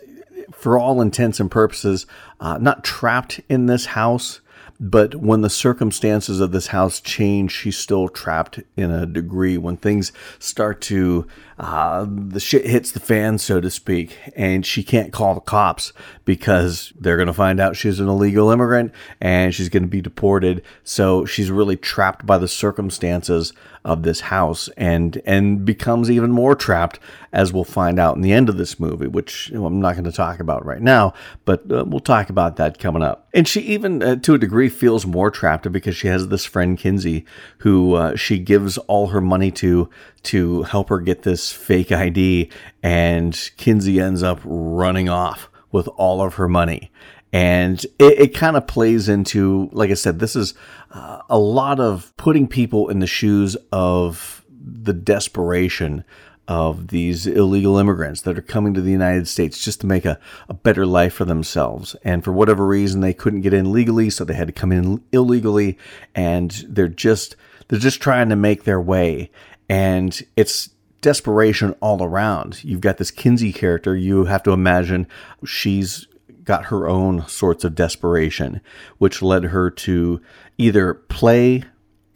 for 0.53 0.79
all 0.79 1.01
intents 1.01 1.41
and 1.41 1.51
purposes, 1.51 2.07
uh, 2.39 2.59
not 2.59 2.85
trapped 2.85 3.41
in 3.49 3.67
this 3.67 3.87
house 3.87 4.41
but 4.83 5.15
when 5.17 5.43
the 5.43 5.51
circumstances 5.51 6.41
of 6.41 6.53
this 6.53 6.69
house 6.69 7.01
change, 7.01 7.53
she's 7.53 7.77
still 7.77 8.09
trapped 8.09 8.61
in 8.79 8.91
a 8.91 9.05
degree. 9.05 9.59
When 9.59 9.77
things 9.77 10.11
start 10.39 10.81
to, 10.83 11.27
uh, 11.61 12.07
the 12.09 12.41
shit 12.41 12.65
hits 12.65 12.91
the 12.91 13.01
fan, 13.01 13.37
so 13.37 13.61
to 13.61 13.71
speak, 13.71 14.17
and 14.35 14.65
she 14.65 14.83
can't 14.83 15.13
call 15.13 15.35
the 15.35 15.43
cops 15.43 15.93
because 16.25 16.91
they're 16.99 17.19
going 17.19 17.27
to 17.27 17.35
find 17.35 17.61
out 17.61 17.77
she's 17.77 18.01
an 18.01 18.09
illegal 18.09 18.51
immigrant 18.51 18.95
and 19.21 19.55
she's 19.55 19.69
going 19.69 19.83
to 19.83 19.89
be 19.89 20.01
deported. 20.01 20.63
So 20.85 21.27
she's 21.27 21.51
really 21.51 21.77
trapped 21.77 22.25
by 22.25 22.39
the 22.39 22.49
circumstances 22.49 23.53
of 23.85 24.03
this 24.03 24.21
house 24.21 24.69
and 24.77 25.23
and 25.25 25.65
becomes 25.65 26.11
even 26.11 26.31
more 26.31 26.55
trapped 26.55 26.99
as 27.33 27.51
we'll 27.51 27.65
find 27.65 27.99
out 27.99 28.15
in 28.15 28.21
the 28.21 28.33
end 28.33 28.51
of 28.51 28.59
this 28.59 28.79
movie 28.79 29.07
which 29.07 29.51
I'm 29.55 29.81
not 29.81 29.95
going 29.95 30.05
to 30.05 30.13
talk 30.13 30.39
about 30.39 30.67
right 30.67 30.83
now 30.83 31.15
but 31.47 31.61
uh, 31.73 31.87
we'll 31.87 32.01
talk 32.01 32.29
about 32.29 32.57
that 32.57 32.79
coming 32.79 33.03
up 33.03 33.31
And 33.33 33.47
she 33.47 33.61
even, 33.61 34.03
uh, 34.03 34.17
to 34.17 34.35
a 34.35 34.39
degree, 34.39 34.69
feels 34.69 35.07
more 35.07 35.31
trapped 35.31 35.71
because 35.71 35.97
she 35.97 36.09
has 36.09 36.29
this 36.29 36.45
friend 36.45 36.77
Kinsey, 36.77 37.25
who 37.59 37.95
uh, 37.95 38.17
she 38.17 38.39
gives 38.39 38.77
all 38.79 39.09
her 39.09 39.21
money 39.21 39.51
to 39.53 39.89
to 40.23 40.65
help 40.65 40.89
her 40.91 41.01
get 41.01 41.23
this 41.23 41.50
fake 41.53 41.93
ID, 41.93 42.51
and 42.83 43.51
Kinsey 43.57 44.01
ends 44.01 44.23
up 44.23 44.41
running 44.45 45.09
off 45.09 45.49
with 45.73 45.89
all 45.89 46.23
of 46.23 46.35
her 46.35 46.49
money. 46.49 46.91
And 47.33 47.85
it, 47.99 48.19
it 48.19 48.35
kind 48.35 48.57
of 48.57 48.67
plays 48.67 49.09
into, 49.09 49.69
like 49.73 49.91
I 49.91 49.95
said, 49.95 50.19
this 50.19 50.35
is 50.35 50.55
uh, 50.91 51.23
a 51.29 51.39
lot 51.39 51.79
of 51.79 52.13
putting 52.17 52.49
people 52.49 52.89
in 52.89 52.99
the 52.99 53.07
shoes 53.07 53.57
of 53.71 54.45
the 54.61 54.93
desperation 54.93 56.05
of 56.49 56.89
these 56.89 57.29
illegal 57.29 57.79
immigrants 57.79 58.23
that 58.23 58.37
are 58.37 58.43
coming 58.43 58.75
to 58.75 58.81
the 58.81 58.91
United 58.91 59.29
States 59.29 59.63
just 59.63 59.81
to 59.81 59.87
make 59.87 60.05
a, 60.05 60.19
a 60.49 60.55
better 60.55 60.85
life 60.85 61.15
for 61.15 61.25
themselves. 61.25 61.95
And 62.03 62.25
for 62.25 62.33
whatever 62.33 62.67
reason, 62.67 63.01
they 63.01 63.15
couldn't 63.15 63.43
get 63.43 63.55
in 63.55 63.73
legally, 63.73 64.11
so 64.11 64.25
they 64.25 64.35
had 64.35 64.49
to 64.49 64.53
come 64.53 64.73
in 64.73 65.01
illegally, 65.13 65.79
and 66.13 66.51
they're 66.69 66.89
just 66.89 67.37
they're 67.69 67.79
just 67.79 68.03
trying 68.03 68.31
to 68.31 68.37
make 68.37 68.65
their 68.65 68.81
way. 68.81 69.31
And 69.69 70.21
it's 70.37 70.71
desperation 71.01 71.75
all 71.81 72.03
around. 72.03 72.63
You've 72.65 72.81
got 72.81 72.99
this 72.99 73.11
Kinsey 73.11 73.53
character. 73.53 73.97
You 73.97 74.25
have 74.27 74.43
to 74.45 74.53
imagine 74.53 75.07
she's 75.45 76.07
got 76.45 76.67
her 76.67 76.89
own 76.89 77.27
sorts 77.29 77.65
of 77.65 77.75
desperation, 77.75 78.61
which 78.99 79.23
led 79.23 79.45
her 79.45 79.71
to 79.71 80.21
either 80.59 80.95
play 80.95 81.65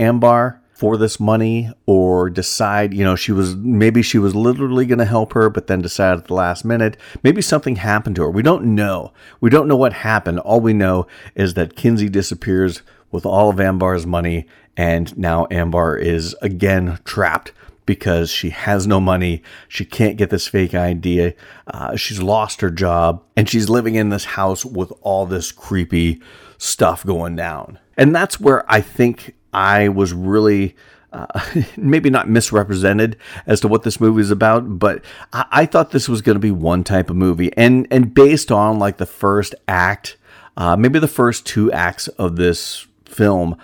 Ambar 0.00 0.60
for 0.74 0.96
this 0.96 1.20
money 1.20 1.70
or 1.86 2.28
decide, 2.28 2.92
you 2.92 3.04
know, 3.04 3.14
she 3.14 3.30
was 3.30 3.54
maybe 3.54 4.02
she 4.02 4.18
was 4.18 4.34
literally 4.34 4.84
going 4.86 4.98
to 4.98 5.04
help 5.04 5.32
her, 5.32 5.48
but 5.48 5.68
then 5.68 5.80
decided 5.80 6.18
at 6.22 6.26
the 6.26 6.34
last 6.34 6.64
minute. 6.64 6.96
Maybe 7.22 7.40
something 7.40 7.76
happened 7.76 8.16
to 8.16 8.22
her. 8.22 8.30
We 8.30 8.42
don't 8.42 8.74
know. 8.74 9.12
We 9.40 9.50
don't 9.50 9.68
know 9.68 9.76
what 9.76 9.92
happened. 9.92 10.40
All 10.40 10.60
we 10.60 10.72
know 10.72 11.06
is 11.36 11.54
that 11.54 11.76
Kinsey 11.76 12.08
disappears 12.08 12.82
with 13.12 13.24
all 13.24 13.50
of 13.50 13.60
Ambar's 13.60 14.04
money, 14.04 14.46
and 14.76 15.16
now 15.16 15.46
Ambar 15.48 15.96
is 15.96 16.34
again 16.42 16.98
trapped 17.04 17.52
because 17.86 18.30
she 18.30 18.50
has 18.50 18.86
no 18.86 19.00
money. 19.00 19.42
She 19.68 19.84
can't 19.84 20.16
get 20.16 20.30
this 20.30 20.46
fake 20.46 20.74
idea. 20.74 21.34
Uh, 21.66 21.96
she's 21.96 22.22
lost 22.22 22.60
her 22.60 22.70
job, 22.70 23.22
and 23.36 23.48
she's 23.48 23.68
living 23.68 23.94
in 23.94 24.08
this 24.08 24.24
house 24.24 24.64
with 24.64 24.92
all 25.02 25.26
this 25.26 25.52
creepy 25.52 26.20
stuff 26.58 27.04
going 27.04 27.36
down. 27.36 27.78
And 27.96 28.14
that's 28.14 28.40
where 28.40 28.70
I 28.70 28.80
think 28.80 29.34
I 29.52 29.88
was 29.88 30.12
really 30.12 30.76
uh, 31.14 31.26
maybe 31.76 32.10
not 32.10 32.28
misrepresented 32.28 33.16
as 33.46 33.60
to 33.60 33.68
what 33.68 33.84
this 33.84 34.00
movie 34.00 34.20
is 34.20 34.30
about, 34.30 34.78
but 34.78 35.04
I, 35.32 35.46
I 35.50 35.66
thought 35.66 35.92
this 35.92 36.08
was 36.08 36.22
going 36.22 36.34
to 36.34 36.40
be 36.40 36.50
one 36.50 36.84
type 36.84 37.08
of 37.08 37.16
movie, 37.16 37.56
and 37.56 37.86
and 37.90 38.12
based 38.12 38.50
on 38.50 38.78
like 38.78 38.96
the 38.98 39.06
first 39.06 39.54
act, 39.68 40.16
uh, 40.56 40.76
maybe 40.76 40.98
the 40.98 41.08
first 41.08 41.46
two 41.46 41.70
acts 41.72 42.08
of 42.08 42.36
this 42.36 42.86
film. 43.04 43.56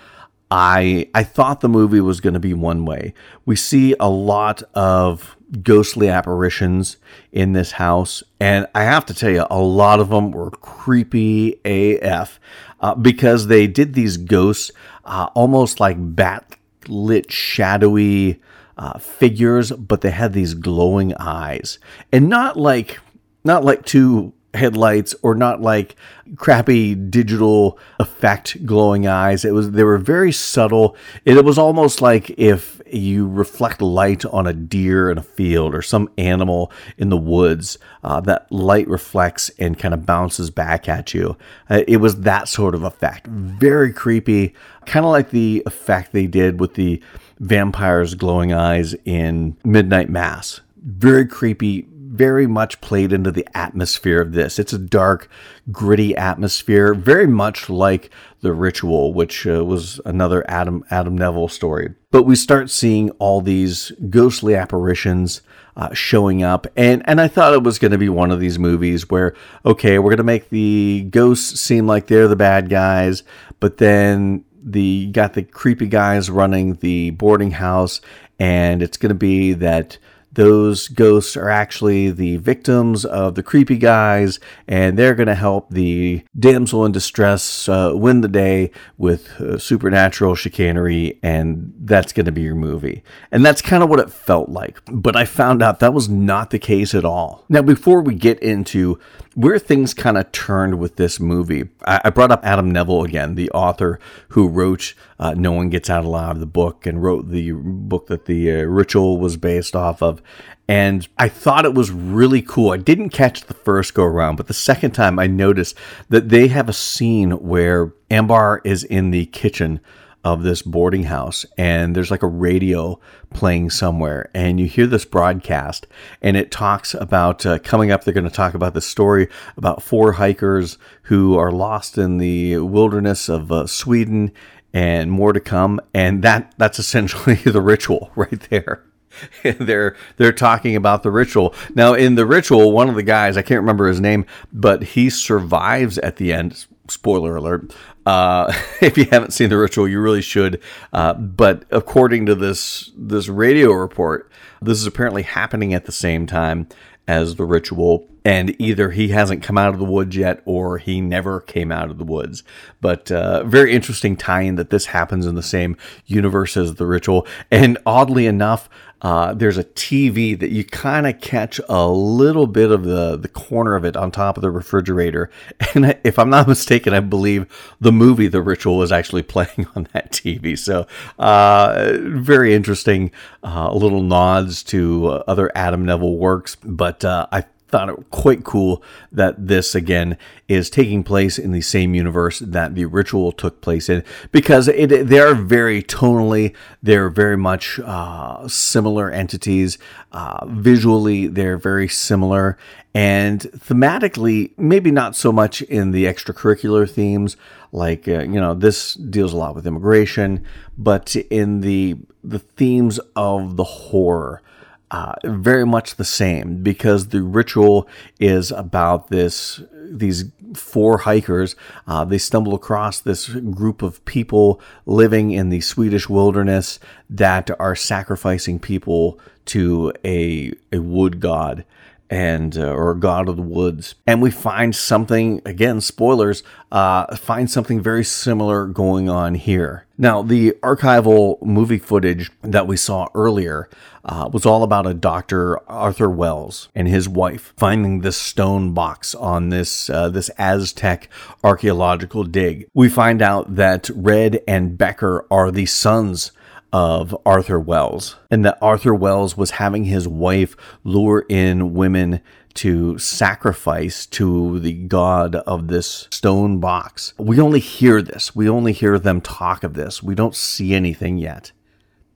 I 0.51 1.09
I 1.15 1.23
thought 1.23 1.61
the 1.61 1.69
movie 1.69 2.01
was 2.01 2.21
going 2.21 2.35
to 2.35 2.41
be 2.41 2.55
one 2.55 2.85
way. 2.85 3.15
We 3.47 3.57
see 3.57 3.95
a 4.01 4.09
lot 4.09 4.63
of 4.75 5.37
ghostly 5.63 6.09
apparitions 6.09 6.97
in 7.33 7.53
this 7.53 7.73
house, 7.73 8.23
and 8.41 8.67
I 8.75 8.85
have 8.85 9.07
to 9.07 9.15
tell 9.15 9.31
you, 9.31 9.47
a 9.51 9.59
lot 9.61 10.01
of 10.01 10.09
them 10.11 10.33
were 10.33 10.51
creepy 10.51 11.61
AF 11.65 12.41
uh, 12.81 12.95
because 12.95 13.47
they 13.47 13.67
did 13.67 13.95
these 13.95 14.17
ghosts 14.17 14.71
uh, 15.05 15.29
almost 15.35 15.81
like 15.81 15.97
bat-lit, 15.99 17.31
shadowy 17.31 18.41
uh, 18.77 18.99
figures, 18.99 19.71
but 19.73 20.01
they 20.01 20.11
had 20.11 20.33
these 20.33 20.55
glowing 20.55 21.15
eyes, 21.17 21.79
and 22.13 22.29
not 22.29 22.57
like 22.57 22.99
not 23.45 23.65
like 23.65 23.85
two 23.85 24.33
headlights 24.55 25.15
or 25.23 25.35
not 25.35 25.61
like 25.61 25.97
crappy 26.37 26.95
digital 26.95 27.79
effect 27.99 28.65
glowing 28.67 29.07
eyes. 29.07 29.45
It 29.45 29.53
was 29.53 29.73
they 29.73 29.85
were 29.85 29.99
very 29.99 30.33
subtle. 30.33 30.97
It 31.25 31.45
was 31.45 31.59
almost 31.59 32.03
like 32.03 32.31
if 32.39 32.81
you 32.93 33.29
reflect 33.29 33.81
light 33.81 34.25
on 34.27 34.47
a 34.47 34.53
deer 34.53 35.11
in 35.11 35.19
a 35.19 35.23
field 35.23 35.75
or 35.75 35.83
some 35.83 36.11
animal 36.19 36.73
in 36.99 37.09
the 37.09 37.17
woods 37.17 37.79
uh, 38.03 38.21
that 38.23 38.51
light 38.51 38.89
reflects 38.89 39.51
and 39.59 39.79
kind 39.79 39.95
of 39.95 40.05
bounces 40.05 40.51
back 40.51 40.89
at 40.89 41.15
you. 41.15 41.37
Uh, 41.69 41.83
it 41.87 41.99
was 41.99 42.23
that 42.23 42.49
sort 42.49 42.75
of 42.75 42.83
effect. 42.83 43.27
Very 43.29 43.93
creepy. 43.93 44.55
Kind 44.87 45.07
of 45.07 45.13
like 45.13 45.31
the 45.31 45.63
effect 45.67 46.13
they 46.13 46.27
did 46.27 46.59
with 46.59 46.75
the 46.75 47.01
vampires 47.39 48.15
glowing 48.15 48.53
eyes 48.53 48.95
in 49.05 49.57
midnight 49.65 50.11
mass. 50.11 50.61
Very 50.83 51.27
creepy 51.27 51.87
very 52.11 52.47
much 52.47 52.81
played 52.81 53.13
into 53.13 53.31
the 53.31 53.47
atmosphere 53.57 54.21
of 54.21 54.33
this. 54.33 54.59
It's 54.59 54.73
a 54.73 54.79
dark, 54.79 55.31
gritty 55.71 56.17
atmosphere, 56.17 56.93
very 56.93 57.27
much 57.27 57.71
like 57.71 58.11
The 58.41 58.53
Ritual, 58.53 59.15
which 59.15 59.47
uh, 59.47 59.65
was 59.65 60.01
another 60.05 60.45
Adam 60.51 60.85
Adam 60.91 61.17
Nevill 61.17 61.49
story. 61.49 61.95
But 62.11 62.25
we 62.25 62.35
start 62.35 62.69
seeing 62.69 63.11
all 63.13 63.41
these 63.41 63.93
ghostly 64.11 64.57
apparitions 64.57 65.43
uh, 65.77 65.95
showing 65.95 66.43
up, 66.43 66.67
and 66.77 67.03
and 67.09 67.21
I 67.21 67.29
thought 67.29 67.55
it 67.55 67.63
was 67.63 67.79
going 67.79 67.93
to 67.93 67.99
be 67.99 68.09
one 68.09 68.33
of 68.33 68.41
these 68.41 68.59
movies 68.59 69.09
where 69.09 69.35
okay, 69.65 69.99
we're 69.99 70.11
going 70.11 70.17
to 70.19 70.25
make 70.25 70.51
the 70.51 71.07
ghosts 71.11 71.61
seem 71.61 71.87
like 71.87 72.09
they're 72.09 72.29
the 72.29 72.35
bad 72.35 72.69
guys, 72.69 73.23
but 73.61 73.77
then 73.77 74.45
the 74.63 75.07
got 75.07 75.35
the 75.35 75.45
creepy 75.45 75.87
guys 75.87 76.29
running 76.29 76.75
the 76.75 77.11
boarding 77.11 77.53
house, 77.53 78.01
and 78.41 78.83
it's 78.83 78.97
going 78.97 79.11
to 79.11 79.15
be 79.15 79.53
that 79.53 79.97
those 80.33 80.89
ghosts 80.89 81.37
are 81.37 81.51
actually 81.51 82.11
the 82.11 82.37
victims 82.37 83.05
of 83.05 83.35
the 83.35 83.43
creepy 83.43 83.77
guys, 83.77 84.39
and 84.69 84.99
they're 84.99 85.15
going 85.15 85.27
to 85.27 85.35
help 85.35 85.71
the 85.71 86.23
damsel 86.39 86.85
in 86.85 86.93
distress 86.93 87.69
uh, 87.69 87.93
win 87.95 88.21
the 88.21 88.29
day 88.29 88.71
with 88.97 89.41
uh, 89.41 89.59
supernatural 89.59 90.35
chicanery, 90.35 91.19
and 91.23 91.73
that's 91.81 92.13
going 92.13 92.27
to 92.27 92.33
be 92.33 92.43
your 92.43 92.55
movie. 92.55 93.03
And 93.33 93.45
that's 93.45 93.63
kind 93.63 93.83
of 93.83 93.89
what 93.89 94.01
it 94.01 94.11
felt 94.11 94.49
like. 94.49 94.81
But 94.87 95.17
I 95.17 95.25
found 95.25 95.63
out 95.63 95.81
that 95.81 95.95
was 95.95 96.09
not 96.09 96.51
the 96.51 96.59
case 96.59 96.95
at 96.95 97.05
all. 97.05 97.45
Now, 97.49 97.63
before 97.63 98.01
we 98.01 98.15
get 98.15 98.39
into 98.41 98.99
where 99.35 99.59
things 99.59 99.95
kind 99.95 100.19
of 100.19 100.31
turned 100.33 100.79
with 100.79 100.97
this 100.97 101.21
movie. 101.21 101.69
I, 101.87 102.01
I, 102.05 102.11
brought 102.11 102.33
up 102.33 102.45
Adam 102.45 102.71
Nevill 102.71 103.05
again, 103.05 103.37
the 103.37 103.51
author 103.53 104.01
who 104.31 104.49
wrote 104.49 104.95
uh, 105.19 105.35
No 105.35 105.53
One 105.53 105.71
Gets 105.71 105.89
Out 105.89 106.05
Alive, 106.05 106.41
the 106.41 106.47
book, 106.47 106.85
and 106.85 107.03
wrote 107.03 107.31
the 107.31 107.53
book 107.53 108.09
that 108.09 108.27
the 108.27 108.51
uh, 108.51 108.63
ritual 108.65 109.19
was 109.19 109.37
based 109.37 109.77
off 109.77 110.03
of. 110.03 110.20
And 110.69 111.09
I 111.19 111.29
thought 111.29 111.65
it 111.65 111.75
was 111.75 111.91
really 111.91 112.43
cool. 112.43 112.71
I 112.71 112.77
didn't 112.77 113.11
catch 113.11 113.43
the 113.43 113.55
first 113.55 113.93
go 113.93 114.05
around, 114.05 114.37
but 114.37 114.47
the 114.47 114.55
second 114.55 114.93
time 114.93 115.19
I 115.19 115.27
noticed 115.27 115.77
that 116.09 116.29
they 116.29 116.47
have 116.49 116.69
a 116.69 116.73
scene 116.73 117.33
where 117.33 117.93
Ambar 118.09 118.61
is 118.65 118.85
in 118.85 119.11
the 119.11 119.27
kitchen 119.27 119.81
of 120.23 120.43
this 120.43 120.63
boarding 120.63 121.05
house 121.05 121.47
and 121.57 121.97
there's 121.97 122.11
like 122.11 122.23
a 122.23 122.29
radio 122.29 123.01
playing 123.31 123.71
somewhere 123.71 124.29
and 124.35 124.61
you 124.61 124.67
hear 124.67 124.87
this 124.87 125.07
broadcast 125.07 125.87
and 126.21 126.37
it 126.37 126.51
talks 126.51 126.93
about 126.95 127.47
uh, 127.47 127.59
coming 127.61 127.91
up 127.91 128.05
they're 128.05 128.13
going 128.13 128.25
to 128.25 128.31
talk 128.31 128.53
about 128.53 128.75
the 128.75 128.83
story 128.83 129.29
about 129.57 129.83
four 129.83 130.13
hikers 130.13 130.77
who 131.05 131.39
are 131.39 131.51
lost 131.51 131.97
in 131.97 132.19
the 132.19 132.59
wilderness 132.59 133.31
of 133.31 133.51
uh, 133.51 133.67
Sweden 133.67 134.31
and 134.75 135.11
more 135.11 135.33
to 135.33 135.41
come 135.41 135.81
and 135.95 136.23
that 136.23 136.53
that's 136.59 136.79
essentially 136.79 137.35
the 137.47 137.63
ritual 137.63 138.11
right 138.15 138.49
there 138.51 138.85
they're 139.43 139.97
they're 140.17 140.33
talking 140.33 140.77
about 140.77 141.03
the 141.03 141.11
ritual 141.11 141.55
now 141.75 141.95
in 141.95 142.15
the 142.15 142.27
ritual 142.27 142.73
one 142.73 142.89
of 142.89 142.95
the 142.95 143.03
guys 143.03 143.37
i 143.37 143.43
can't 143.43 143.61
remember 143.61 143.89
his 143.89 144.01
name 144.01 144.25
but 144.53 144.83
he 144.83 145.11
survives 145.11 145.99
at 145.99 146.17
the 146.17 146.33
end 146.33 146.67
spoiler 146.91 147.37
alert. 147.37 147.75
Uh, 148.05 148.53
if 148.81 148.99
you 148.99 149.07
haven't 149.07 149.33
seen 149.33 149.49
the 149.49 149.59
ritual, 149.59 149.89
you 149.89 150.01
really 150.01 150.23
should. 150.23 150.61
Uh, 150.93 151.15
but 151.15 151.65
according 151.71 152.27
to 152.27 152.35
this 152.35 152.91
this 152.97 153.29
radio 153.29 153.73
report, 153.73 154.31
this 154.61 154.79
is 154.79 154.87
apparently 154.87 155.23
happening 155.23 155.73
at 155.73 155.87
the 155.87 155.93
same 155.93 156.27
time 156.27 156.69
as 157.09 157.37
the 157.37 157.45
ritual, 157.45 158.07
and 158.25 158.55
either 158.61 158.91
he 158.91 159.09
hasn't 159.09 159.43
come 159.43 159.59
out 159.59 159.73
of 159.73 159.81
the 159.81 159.85
woods 159.85 160.15
yet, 160.17 160.43
or 160.45 160.79
he 160.79 161.01
never 161.01 161.41
came 161.41 161.73
out 161.73 161.91
of 161.91 161.99
the 161.99 162.05
woods. 162.05 162.45
But 162.81 163.11
uh, 163.11 163.43
very 163.45 163.73
interesting 163.73 164.17
tie-in 164.17 164.55
that 164.57 164.71
this 164.71 164.87
happens 164.87 165.27
in 165.27 165.35
the 165.35 165.43
same 165.43 165.77
universe 166.07 166.57
as 166.57 166.75
the 166.75 166.87
ritual, 166.87 167.27
and 167.51 167.79
oddly 167.85 168.27
enough, 168.27 168.69
uh, 169.03 169.33
there's 169.35 169.59
a 169.59 169.65
TV 169.65 170.39
that 170.39 170.51
you 170.51 170.65
kind 170.65 171.07
of 171.07 171.21
catch 171.21 171.61
a 171.69 171.89
little 171.89 172.47
bit 172.47 172.71
of 172.71 172.85
the, 172.85 173.17
the 173.17 173.29
corner 173.29 173.75
of 173.75 173.85
it 173.85 173.97
on 173.97 174.11
top 174.11 174.37
of 174.37 174.43
the 174.43 174.51
refrigerator. 174.51 175.31
And 175.75 175.97
if 176.03 176.19
I'm 176.19 176.31
not 176.31 176.49
mistaken, 176.49 176.95
I 176.95 177.01
believe 177.01 177.47
the 177.81 177.93
movie 177.93 178.27
The 178.27 178.43
Ritual 178.43 178.77
was 178.79 178.91
actually 178.91 179.23
playing 179.35 179.69
on 179.77 179.87
that 179.93 180.11
TV. 180.11 180.59
So, 180.59 180.87
uh, 181.19 181.93
very 182.01 182.55
interesting 182.55 183.13
uh, 183.45 183.73
little 183.73 184.03
nods 184.03 184.63
to 184.65 185.07
uh, 185.07 185.25
other 185.29 185.53
Adam 185.55 185.85
Nevill 185.85 186.17
works. 186.17 186.57
But 186.57 187.05
uh, 187.05 187.29
I 187.31 187.45
thought 187.71 187.89
it 187.89 188.11
quite 188.11 188.45
cool 188.45 188.83
that 189.13 189.47
this 189.47 189.75
again 189.75 190.19
is 190.49 190.69
taking 190.69 191.05
place 191.05 191.39
in 191.39 191.53
the 191.53 191.61
same 191.61 191.95
universe 191.95 192.41
that 192.41 192.75
the 192.75 192.85
ritual 192.85 193.33
took 193.33 193.61
place 193.61 193.89
in 193.89 194.03
because 194.33 194.69
it, 194.69 195.07
they 195.09 195.21
are 195.21 195.35
very 195.35 195.83
tonally 195.83 196.55
they're 196.83 197.11
very 197.11 197.37
much 197.37 197.79
uh, 197.81 198.49
similar 198.49 199.11
entities. 199.11 199.79
Uh, 200.13 200.47
visually 200.47 201.27
they're 201.27 201.59
very 201.59 201.89
similar. 201.89 202.57
And 202.95 203.41
thematically 203.41 204.51
maybe 204.59 204.91
not 204.91 205.15
so 205.15 205.31
much 205.31 205.63
in 205.63 205.93
the 205.93 206.07
extracurricular 206.07 206.91
themes 206.91 207.37
like 207.73 208.09
uh, 208.09 208.23
you 208.23 208.41
know 208.41 208.53
this 208.53 208.95
deals 208.95 209.33
a 209.33 209.37
lot 209.37 209.55
with 209.55 209.65
immigration 209.65 210.45
but 210.77 211.15
in 211.15 211.61
the 211.61 211.97
the 212.25 212.41
themes 212.41 212.99
of 213.15 213.57
the 213.57 213.63
horror 213.63 214.43
uh, 214.91 215.15
very 215.25 215.65
much 215.65 215.97
the 215.97 216.05
same 216.05 216.63
because 216.63 217.09
the 217.09 217.23
ritual 217.23 217.89
is 218.19 218.51
about 218.51 219.09
this 219.09 219.61
these 219.73 220.25
four 220.55 220.99
hikers. 220.99 221.57
Uh, 221.87 222.05
they 222.05 222.19
stumble 222.19 222.55
across 222.55 223.01
this 223.01 223.29
group 223.29 223.83
of 223.83 224.05
people 224.05 224.61
living 224.87 225.31
in 225.31 225.51
the 225.51 225.61
Swedish 225.61 226.09
wilderness 226.09 226.79
that 227.09 227.51
are 227.61 227.77
sacrificing 227.77 228.59
people 228.59 229.19
to 229.47 229.93
a 230.05 230.53
a 230.73 230.79
wood 230.81 231.21
god 231.21 231.65
and 232.11 232.59
uh, 232.59 232.73
or 232.73 232.93
God 232.95 233.29
of 233.29 233.37
the 233.37 233.43
Woods, 233.43 233.95
and 234.07 234.21
we 234.21 234.31
find 234.31 234.75
something 234.75 235.41
again. 235.47 235.81
Spoilers. 235.81 236.43
Uh, 236.73 237.17
find 237.17 237.51
something 237.51 237.81
very 237.81 238.05
similar 238.05 238.67
going 238.67 239.09
on 239.09 239.35
here. 239.35 239.87
Now, 239.99 240.23
the 240.23 240.53
archival 240.63 241.41
movie 241.43 241.79
footage 241.79 242.31
that 242.43 242.67
we 242.67 242.77
saw 242.77 243.09
earlier 243.15 243.69
uh, 244.05 244.31
was 244.33 244.47
all 244.47 244.63
about 244.63 244.87
a 244.87 244.95
Dr. 244.95 245.59
Arthur 245.69 246.09
Wells 246.09 246.69
and 246.75 246.89
his 246.89 247.09
wife 247.09 247.53
finding 247.57 248.01
this 248.01 248.17
stone 248.17 248.73
box 248.73 249.15
on 249.15 249.51
this 249.51 249.91
uh, 249.91 250.09
this 250.09 250.31
Aztec 250.39 251.09
archaeological 251.45 252.25
dig. 252.25 252.67
We 252.75 252.89
find 252.89 253.21
out 253.21 253.57
that 253.57 253.91
Red 253.95 254.41
and 254.49 254.79
Becker 254.79 255.27
are 255.31 255.51
the 255.51 255.67
sons 255.67 256.33
of 256.73 257.17
Arthur 257.27 257.59
Wells, 257.59 258.17
and 258.31 258.45
that 258.45 258.59
Arthur 258.61 258.95
Wells 258.95 259.37
was 259.37 259.53
having 259.53 259.85
his 259.85 260.07
wife 260.07 260.57
lure 260.85 261.25
in 261.29 261.75
women 261.75 262.21
to 262.55 262.99
sacrifice 262.99 264.07
to 264.07 264.59
the 264.61 264.73
god 264.73 265.37
of 265.37 265.69
this 265.69 266.09
stone 266.11 266.59
box. 266.61 267.15
We 267.19 267.41
only 267.41 267.61
hear 267.61 268.03
this. 268.03 268.35
We 268.35 268.49
only 268.49 268.73
hear 268.73 268.99
them 268.99 269.21
talk 269.21 269.65
of 269.65 269.75
this. 269.75 270.03
We 270.03 270.15
don't 270.15 270.35
see 270.35 270.75
anything 270.75 271.19
yet. 271.19 271.53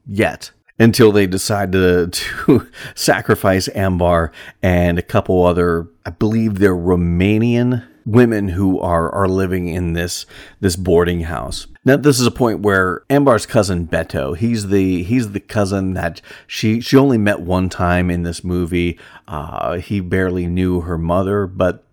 Yet. 0.05 0.51
Until 0.77 1.11
they 1.13 1.25
decide 1.25 1.71
to, 1.71 2.07
to 2.11 2.67
sacrifice 2.95 3.69
Ambar 3.73 4.31
and 4.61 4.99
a 4.99 5.03
couple 5.03 5.45
other, 5.45 5.87
I 6.05 6.09
believe 6.09 6.59
they're 6.59 6.75
Romanian 6.75 7.85
women 8.05 8.49
who 8.49 8.79
are 8.79 9.13
are 9.13 9.27
living 9.27 9.67
in 9.67 9.93
this 9.93 10.25
this 10.59 10.75
boarding 10.75 11.21
house. 11.21 11.67
Now 11.83 11.97
this 11.97 12.19
is 12.19 12.27
a 12.27 12.31
point 12.31 12.59
where 12.59 13.03
Ambar's 13.09 13.45
cousin 13.45 13.87
Beto, 13.87 14.35
he's 14.37 14.67
the 14.67 15.03
he's 15.03 15.31
the 15.31 15.39
cousin 15.39 15.93
that 15.93 16.21
she 16.47 16.81
she 16.81 16.97
only 16.97 17.17
met 17.17 17.41
one 17.41 17.69
time 17.69 18.09
in 18.09 18.23
this 18.23 18.43
movie. 18.43 18.99
Uh, 19.27 19.77
he 19.77 19.99
barely 19.99 20.47
knew 20.47 20.81
her 20.81 20.97
mother, 20.97 21.47
but 21.47 21.83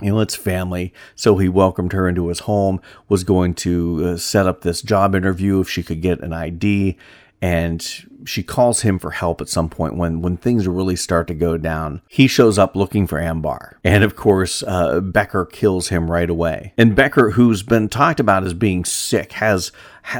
you 0.00 0.10
know, 0.10 0.20
it's 0.20 0.34
family. 0.34 0.92
So 1.14 1.38
he 1.38 1.48
welcomed 1.48 1.92
her 1.92 2.08
into 2.08 2.28
his 2.28 2.40
home, 2.40 2.80
was 3.08 3.24
going 3.24 3.54
to 3.54 4.04
uh, 4.04 4.16
set 4.18 4.46
up 4.46 4.60
this 4.60 4.82
job 4.82 5.14
interview 5.14 5.60
if 5.60 5.70
she 5.70 5.82
could 5.82 6.02
get 6.02 6.20
an 6.20 6.32
ID 6.34 6.98
and 7.40 8.06
she 8.26 8.42
calls 8.42 8.82
him 8.82 8.98
for 8.98 9.12
help 9.12 9.40
at 9.40 9.48
some 9.48 9.68
point 9.68 9.96
when 9.96 10.20
when 10.20 10.36
things 10.36 10.68
really 10.68 10.96
start 10.96 11.26
to 11.28 11.34
go 11.34 11.56
down. 11.56 12.02
He 12.08 12.26
shows 12.26 12.58
up 12.58 12.76
looking 12.76 13.06
for 13.06 13.20
Ambar, 13.20 13.78
and 13.84 14.04
of 14.04 14.16
course, 14.16 14.62
uh, 14.64 15.00
Becker 15.00 15.44
kills 15.46 15.88
him 15.88 16.10
right 16.10 16.28
away. 16.28 16.72
And 16.76 16.94
Becker, 16.94 17.30
who's 17.30 17.62
been 17.62 17.88
talked 17.88 18.20
about 18.20 18.44
as 18.44 18.54
being 18.54 18.84
sick, 18.84 19.32
has, 19.32 19.72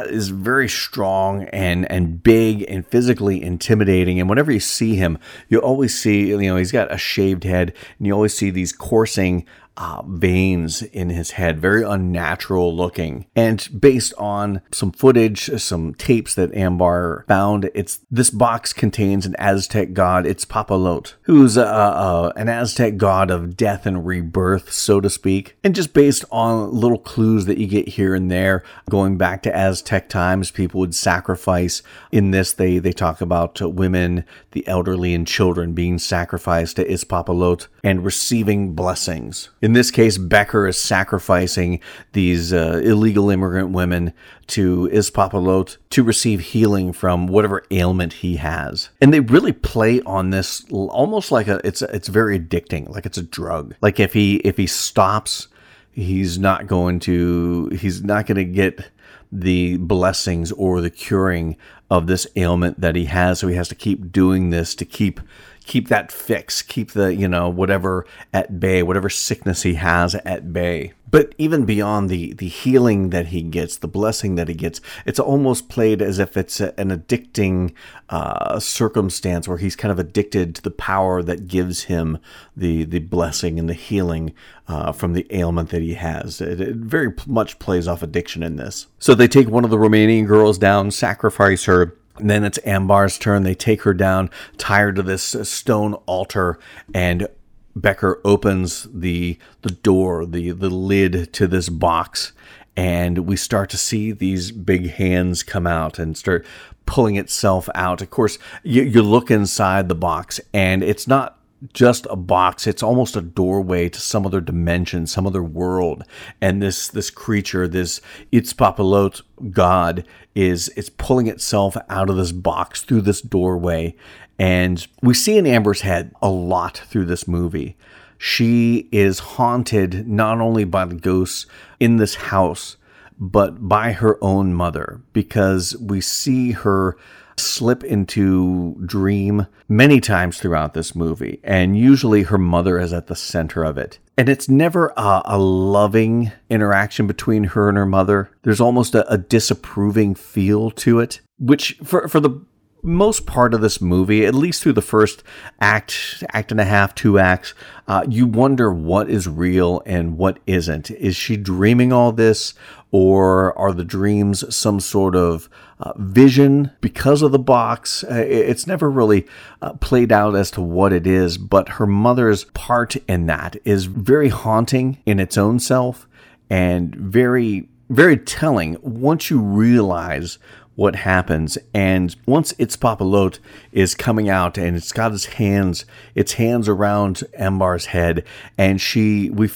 is 0.05 0.29
very 0.29 0.69
strong 0.69 1.45
and 1.45 1.91
and 1.91 2.23
big 2.23 2.65
and 2.69 2.87
physically 2.87 3.43
intimidating. 3.43 4.21
And 4.21 4.29
whenever 4.29 4.53
you 4.53 4.61
see 4.61 4.95
him, 4.95 5.19
you 5.49 5.59
always 5.59 5.99
see 5.99 6.29
you 6.29 6.39
know 6.39 6.57
he's 6.57 6.73
got 6.73 6.93
a 6.93 6.99
shaved 6.99 7.45
head, 7.45 7.73
and 7.99 8.07
you 8.07 8.13
always 8.13 8.35
see 8.35 8.51
these 8.51 8.73
coursing 8.73 9.47
uh, 9.77 10.03
veins 10.07 10.83
in 10.83 11.11
his 11.11 11.33
head, 11.33 11.61
very 11.61 11.83
unnatural 11.83 12.75
looking. 12.75 13.27
And 13.35 13.69
based 13.79 14.15
on 14.19 14.63
some 14.73 14.93
footage, 14.93 15.51
some 15.61 15.95
tapes 15.95 16.35
that 16.35 16.55
Ambar 16.55 17.25
found, 17.29 17.71
it's 17.75 18.01
this 18.11 18.31
box 18.31 18.73
contains 18.73 19.27
an 19.27 19.35
Aztec 19.39 19.93
god. 19.93 20.25
Itzpapalot, 20.25 21.15
who's 21.23 21.57
an 21.57 22.49
Aztec 22.49 22.97
god 22.97 23.31
of 23.31 23.57
death 23.57 23.87
and 23.87 24.07
rebirth, 24.07 24.73
so 24.73 25.01
to 25.01 25.11
speak. 25.11 25.57
And 25.63 25.75
just 25.75 25.93
based 25.93 26.25
on 26.31 26.73
little 26.73 26.99
clues 26.99 27.47
that 27.47 27.59
you 27.59 27.67
get 27.67 27.89
here 27.89 28.15
and 28.15 28.31
there, 28.31 28.63
going 28.91 29.17
back 29.17 29.43
to 29.43 29.55
Aztec 29.55 30.09
times, 30.09 30.51
people 30.51 30.81
would 30.81 30.95
sacrifice. 30.95 31.83
In 32.13 32.31
this, 32.31 32.53
they 32.53 32.79
they 32.79 32.93
talk 32.93 33.21
about 33.21 33.61
women, 33.61 34.25
the 34.53 34.67
elderly, 34.67 35.15
and 35.15 35.27
children 35.27 35.73
being 35.73 35.99
sacrificed 35.99 36.77
to 36.77 36.85
Itzpapalot 36.85 37.69
and 37.85 38.05
receiving 38.05 38.75
blessings. 38.75 39.51
In 39.67 39.73
this 39.73 39.91
case, 39.91 40.17
Becker 40.17 40.69
is 40.69 40.81
sacrificing 40.81 41.81
these 42.13 42.53
uh, 42.53 42.81
illegal 42.85 43.31
immigrant 43.31 43.71
women 43.71 44.13
to 44.47 44.89
Itzpapalot 44.93 45.79
to 45.91 46.05
receive 46.05 46.39
healing 46.39 46.93
from 46.93 47.27
whatever 47.27 47.65
ailment 47.73 48.13
he 48.13 48.37
has. 48.37 48.91
And 49.01 49.13
they 49.13 49.19
really 49.19 49.51
play 49.51 50.01
on 50.03 50.31
this 50.31 50.65
almost 50.71 51.33
like 51.33 51.49
a 51.49 51.61
it's 51.65 51.83
it's 51.83 52.07
very 52.07 52.39
addicting, 52.39 52.89
like 52.91 53.07
it's 53.07 53.19
a 53.19 53.25
drug. 53.25 53.75
Like 53.83 53.99
if 53.99 54.13
he 54.13 54.37
if 54.37 54.57
he 54.57 54.69
stops, 54.69 55.49
he's 55.91 56.39
not 56.39 56.69
going 56.69 57.01
to 57.01 57.67
he's 57.71 58.05
not 58.05 58.27
going 58.27 58.37
to 58.37 58.45
get 58.45 58.93
the 59.33 59.79
blessings 59.79 60.53
or 60.53 60.81
the 60.81 60.91
curing 60.91 61.57
of 61.91 62.07
this 62.07 62.25
ailment 62.37 62.81
that 62.81 62.95
he 62.95 63.07
has. 63.07 63.41
So 63.41 63.49
he 63.49 63.57
has 63.57 63.69
to 63.71 63.75
keep 63.75 64.13
doing 64.13 64.51
this 64.51 64.77
to 64.77 64.85
keep 64.85 65.21
keep 65.67 65.89
that 65.89 66.13
fix, 66.13 66.63
keep 66.63 66.93
the, 66.93 67.15
you 67.15 67.29
know, 67.29 67.49
whatever 67.49 68.07
at 68.33 68.59
bay, 68.59 68.83
whatever 68.83 69.11
sickness 69.11 69.63
he 69.63 69.75
has 69.75 70.15
at 70.15 70.53
bay. 70.53 70.93
But 71.09 71.35
even 71.39 71.65
beyond 71.65 72.11
the 72.11 72.35
the 72.35 72.49
healing 72.49 73.11
that 73.11 73.29
he 73.29 73.43
gets, 73.43 73.77
the 73.77 73.89
blessing 73.89 74.35
that 74.35 74.49
he 74.49 74.55
gets, 74.55 74.81
it's 75.05 75.21
almost 75.21 75.69
played 75.69 76.03
as 76.03 76.19
if 76.19 76.37
it's 76.37 76.61
a, 76.61 76.79
an 76.79 76.91
addicting 76.91 77.75
uh, 78.09 78.59
circumstance 78.59 79.47
where 79.47 79.59
he's 79.59 79.77
kind 79.77 79.93
of 79.93 79.99
addicted 79.99 80.57
to 80.57 80.63
the 80.63 80.71
power 80.71 81.23
that 81.23 81.47
gives 81.47 81.85
him 81.85 82.19
the 82.57 82.85
the 82.85 82.99
blessing 82.99 83.59
and 83.59 83.69
the 83.69 83.75
healing 83.75 84.35
uh, 84.67 84.91
from 84.91 85.13
the 85.13 85.27
ailment 85.31 85.71
that 85.71 85.83
he 85.83 85.95
has. 85.95 86.41
It, 86.41 86.61
it 86.61 86.77
very 86.77 87.15
much 87.27 87.59
plays 87.61 87.87
off 87.87 88.03
addiction 88.03 88.43
in 88.43 88.57
this. 88.57 88.89
So 88.99 89.15
they 89.15 89.29
take 89.29 89.49
one 89.49 89.65
of 89.65 89.71
the 89.71 89.79
Romanian 89.79 90.27
girls 90.27 90.59
down, 90.59 90.91
sacrifice 90.91 91.65
her 91.65 91.97
and 92.19 92.31
then 92.31 92.45
it's 92.45 92.59
Ambar's 92.65 93.19
turn. 93.19 93.43
They 93.43 93.55
take 93.55 93.83
her 93.83 93.95
down, 93.95 94.31
tie 94.59 94.81
her 94.81 94.93
to 94.93 95.03
this 95.03 95.37
stone 95.43 95.95
altar, 96.07 96.59
and 96.95 97.29
Becker 97.75 98.21
opens 98.25 98.89
the 98.93 99.39
the 99.63 99.71
door, 99.71 100.25
the 100.25 100.51
the 100.53 100.71
lid 100.71 101.33
to 101.35 101.47
this 101.47 101.69
box, 101.69 102.33
and 102.77 103.21
we 103.21 103.37
start 103.37 103.71
to 103.71 103.79
see 103.79 104.13
these 104.13 104.51
big 104.51 104.91
hands 104.93 105.43
come 105.43 105.67
out 105.67 105.99
and 105.99 106.17
start 106.17 106.45
pulling 106.87 107.17
itself 107.17 107.69
out. 107.75 108.01
Of 108.01 108.11
course, 108.11 108.39
you, 108.63 108.83
you 108.83 109.03
look 109.03 109.31
inside 109.31 109.89
the 109.89 109.95
box, 109.95 110.41
and 110.55 110.83
it's 110.83 111.07
not 111.07 111.39
just 111.73 112.07
a 112.11 112.17
box. 112.17 112.67
It's 112.67 112.83
almost 112.83 113.17
a 113.17 113.23
doorway 113.23 113.89
to 113.89 114.01
some 114.01 114.27
other 114.27 114.41
dimension 114.41 115.07
some 115.07 115.27
other 115.27 115.43
world. 115.43 116.05
And 116.41 116.63
this 116.63 116.89
this 116.89 117.11
creature 117.11 117.67
this 117.67 118.01
Itzpapalot 118.33 119.23
god 119.51 120.05
is 120.35 120.69
it's 120.77 120.91
pulling 120.91 121.27
itself 121.27 121.77
out 121.89 122.11
of 122.11 122.17
this 122.17 122.33
box 122.33 122.83
through 122.83 123.03
this 123.03 123.21
doorway. 123.21 123.95
And 124.39 124.87
we 125.03 125.15
see 125.15 125.39
in 125.39 125.47
Ambar's 125.47 125.81
head 125.81 126.13
a 126.21 126.29
lot 126.29 126.83
through 126.89 127.07
this 127.07 127.27
movie. 127.27 127.77
She 128.19 128.89
is 128.93 129.19
haunted 129.19 130.09
not 130.09 130.41
only 130.41 130.65
by 130.65 130.85
the 130.85 130.95
ghosts 130.95 131.47
in 131.81 131.97
this 131.97 132.15
house 132.15 132.77
but 133.19 133.67
by 133.67 133.93
her 133.93 134.23
own 134.23 134.53
mother 134.53 135.01
because 135.13 135.77
we 135.79 136.01
see 136.01 136.53
her 136.53 136.97
slip 137.39 137.85
into 137.85 138.77
dream 138.87 139.47
many 139.69 140.01
times 140.01 140.39
throughout 140.39 140.75
this 140.75 140.95
movie, 140.95 141.41
and 141.45 141.77
usually 141.77 142.25
her 142.25 142.39
mother 142.39 142.79
is 142.79 142.93
at 142.93 143.07
the 143.07 143.17
center 143.17 143.65
of 143.65 143.77
it. 143.77 143.99
And 144.17 144.29
it's 144.29 144.49
never 144.49 144.93
a, 144.97 145.23
a 145.27 145.39
loving 145.39 146.33
interaction 146.49 147.07
between 147.07 147.45
her 147.45 147.69
and 147.69 147.77
her 147.77 147.87
mother. 147.87 148.31
There's 148.43 148.61
almost 148.61 148.95
a, 148.95 149.11
a 149.13 149.19
disapproving 149.19 150.15
feel 150.15 150.71
to 150.73 151.01
it, 151.01 151.21
which 151.39 151.79
for 151.85 152.09
for 152.09 152.21
the 152.21 152.41
most 152.83 153.27
part 153.27 153.53
of 153.53 153.61
this 153.61 153.81
movie, 153.81 154.25
at 154.25 154.35
least 154.35 154.63
through 154.63 154.73
the 154.73 154.81
first 154.81 155.23
act, 155.61 156.23
act 156.33 156.53
and 156.53 156.61
a 156.61 156.65
half, 156.65 156.95
two 156.95 157.19
acts, 157.19 157.53
uh, 157.89 158.05
you 158.09 158.27
wonder 158.27 158.73
what 158.73 159.11
is 159.11 159.29
real 159.29 159.83
and 159.85 160.17
what 160.17 160.39
isn't. 160.47 160.91
Is 160.93 161.17
she 161.17 161.37
dreaming 161.37 161.93
all 161.93 162.13
this, 162.13 162.55
or 162.93 163.59
are 163.59 163.73
the 163.73 163.85
dreams 163.85 164.55
some 164.55 164.79
sort 164.79 165.17
of 165.17 165.51
uh, 165.79 165.93
vision 165.97 166.71
because 166.81 167.23
of 167.23 167.33
the 167.33 167.39
box? 167.39 168.05
Uh, 168.05 168.25
it's 168.27 168.67
never 168.67 168.91
really 168.91 169.27
uh, 169.63 169.73
played 169.75 170.13
out 170.13 170.35
as 170.35 170.51
to 170.53 170.61
what 170.61 170.93
it 170.93 171.07
is, 171.07 171.39
but 171.39 171.71
her 171.71 171.87
mother's 171.87 172.45
part 172.45 172.97
in 173.09 173.27
that 173.27 173.57
is 173.65 173.85
very 173.85 174.29
haunting 174.29 174.99
in 175.07 175.21
its 175.21 175.37
own 175.37 175.59
self 175.59 176.09
and 176.49 176.95
very 176.95 177.69
very 177.89 178.17
telling 178.17 178.77
once 178.83 179.31
you 179.31 179.41
realize 179.41 180.39
what 180.77 180.95
happens. 180.95 181.59
And 181.75 182.15
once 182.27 182.53
Itzpapalot 182.55 183.39
is 183.73 183.95
coming 183.95 184.29
out 184.29 184.57
and 184.57 184.77
it's 184.77 184.93
got 184.93 185.13
his 185.13 185.25
hands, 185.25 185.87
its 186.15 186.35
hands 186.35 186.69
around 186.69 187.25
Ambar's 187.39 187.87
head, 187.87 188.25
and 188.57 188.81
she, 188.81 189.31
we, 189.31 189.51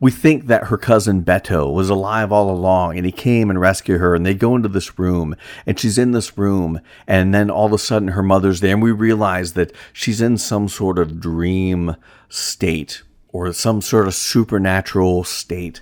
we 0.00 0.10
think 0.10 0.46
that 0.46 0.64
her 0.64 0.76
cousin 0.76 1.22
Beto 1.22 1.72
was 1.72 1.88
alive 1.88 2.32
all 2.32 2.50
along, 2.50 2.96
and 2.96 3.06
he 3.06 3.12
came 3.12 3.48
and 3.48 3.60
rescued 3.60 4.00
her, 4.00 4.14
and 4.14 4.26
they 4.26 4.34
go 4.34 4.56
into 4.56 4.68
this 4.68 4.98
room, 4.98 5.36
and 5.64 5.78
she's 5.78 5.98
in 5.98 6.10
this 6.10 6.36
room, 6.36 6.80
and 7.06 7.32
then 7.32 7.48
all 7.48 7.66
of 7.66 7.72
a 7.72 7.78
sudden 7.78 8.08
her 8.08 8.22
mother's 8.22 8.60
there, 8.60 8.74
and 8.74 8.82
we 8.82 8.92
realize 8.92 9.52
that 9.52 9.72
she's 9.92 10.20
in 10.20 10.36
some 10.36 10.68
sort 10.68 10.98
of 10.98 11.20
dream 11.20 11.96
state 12.28 13.02
or 13.28 13.52
some 13.52 13.80
sort 13.80 14.08
of 14.08 14.14
supernatural 14.14 15.22
state 15.22 15.80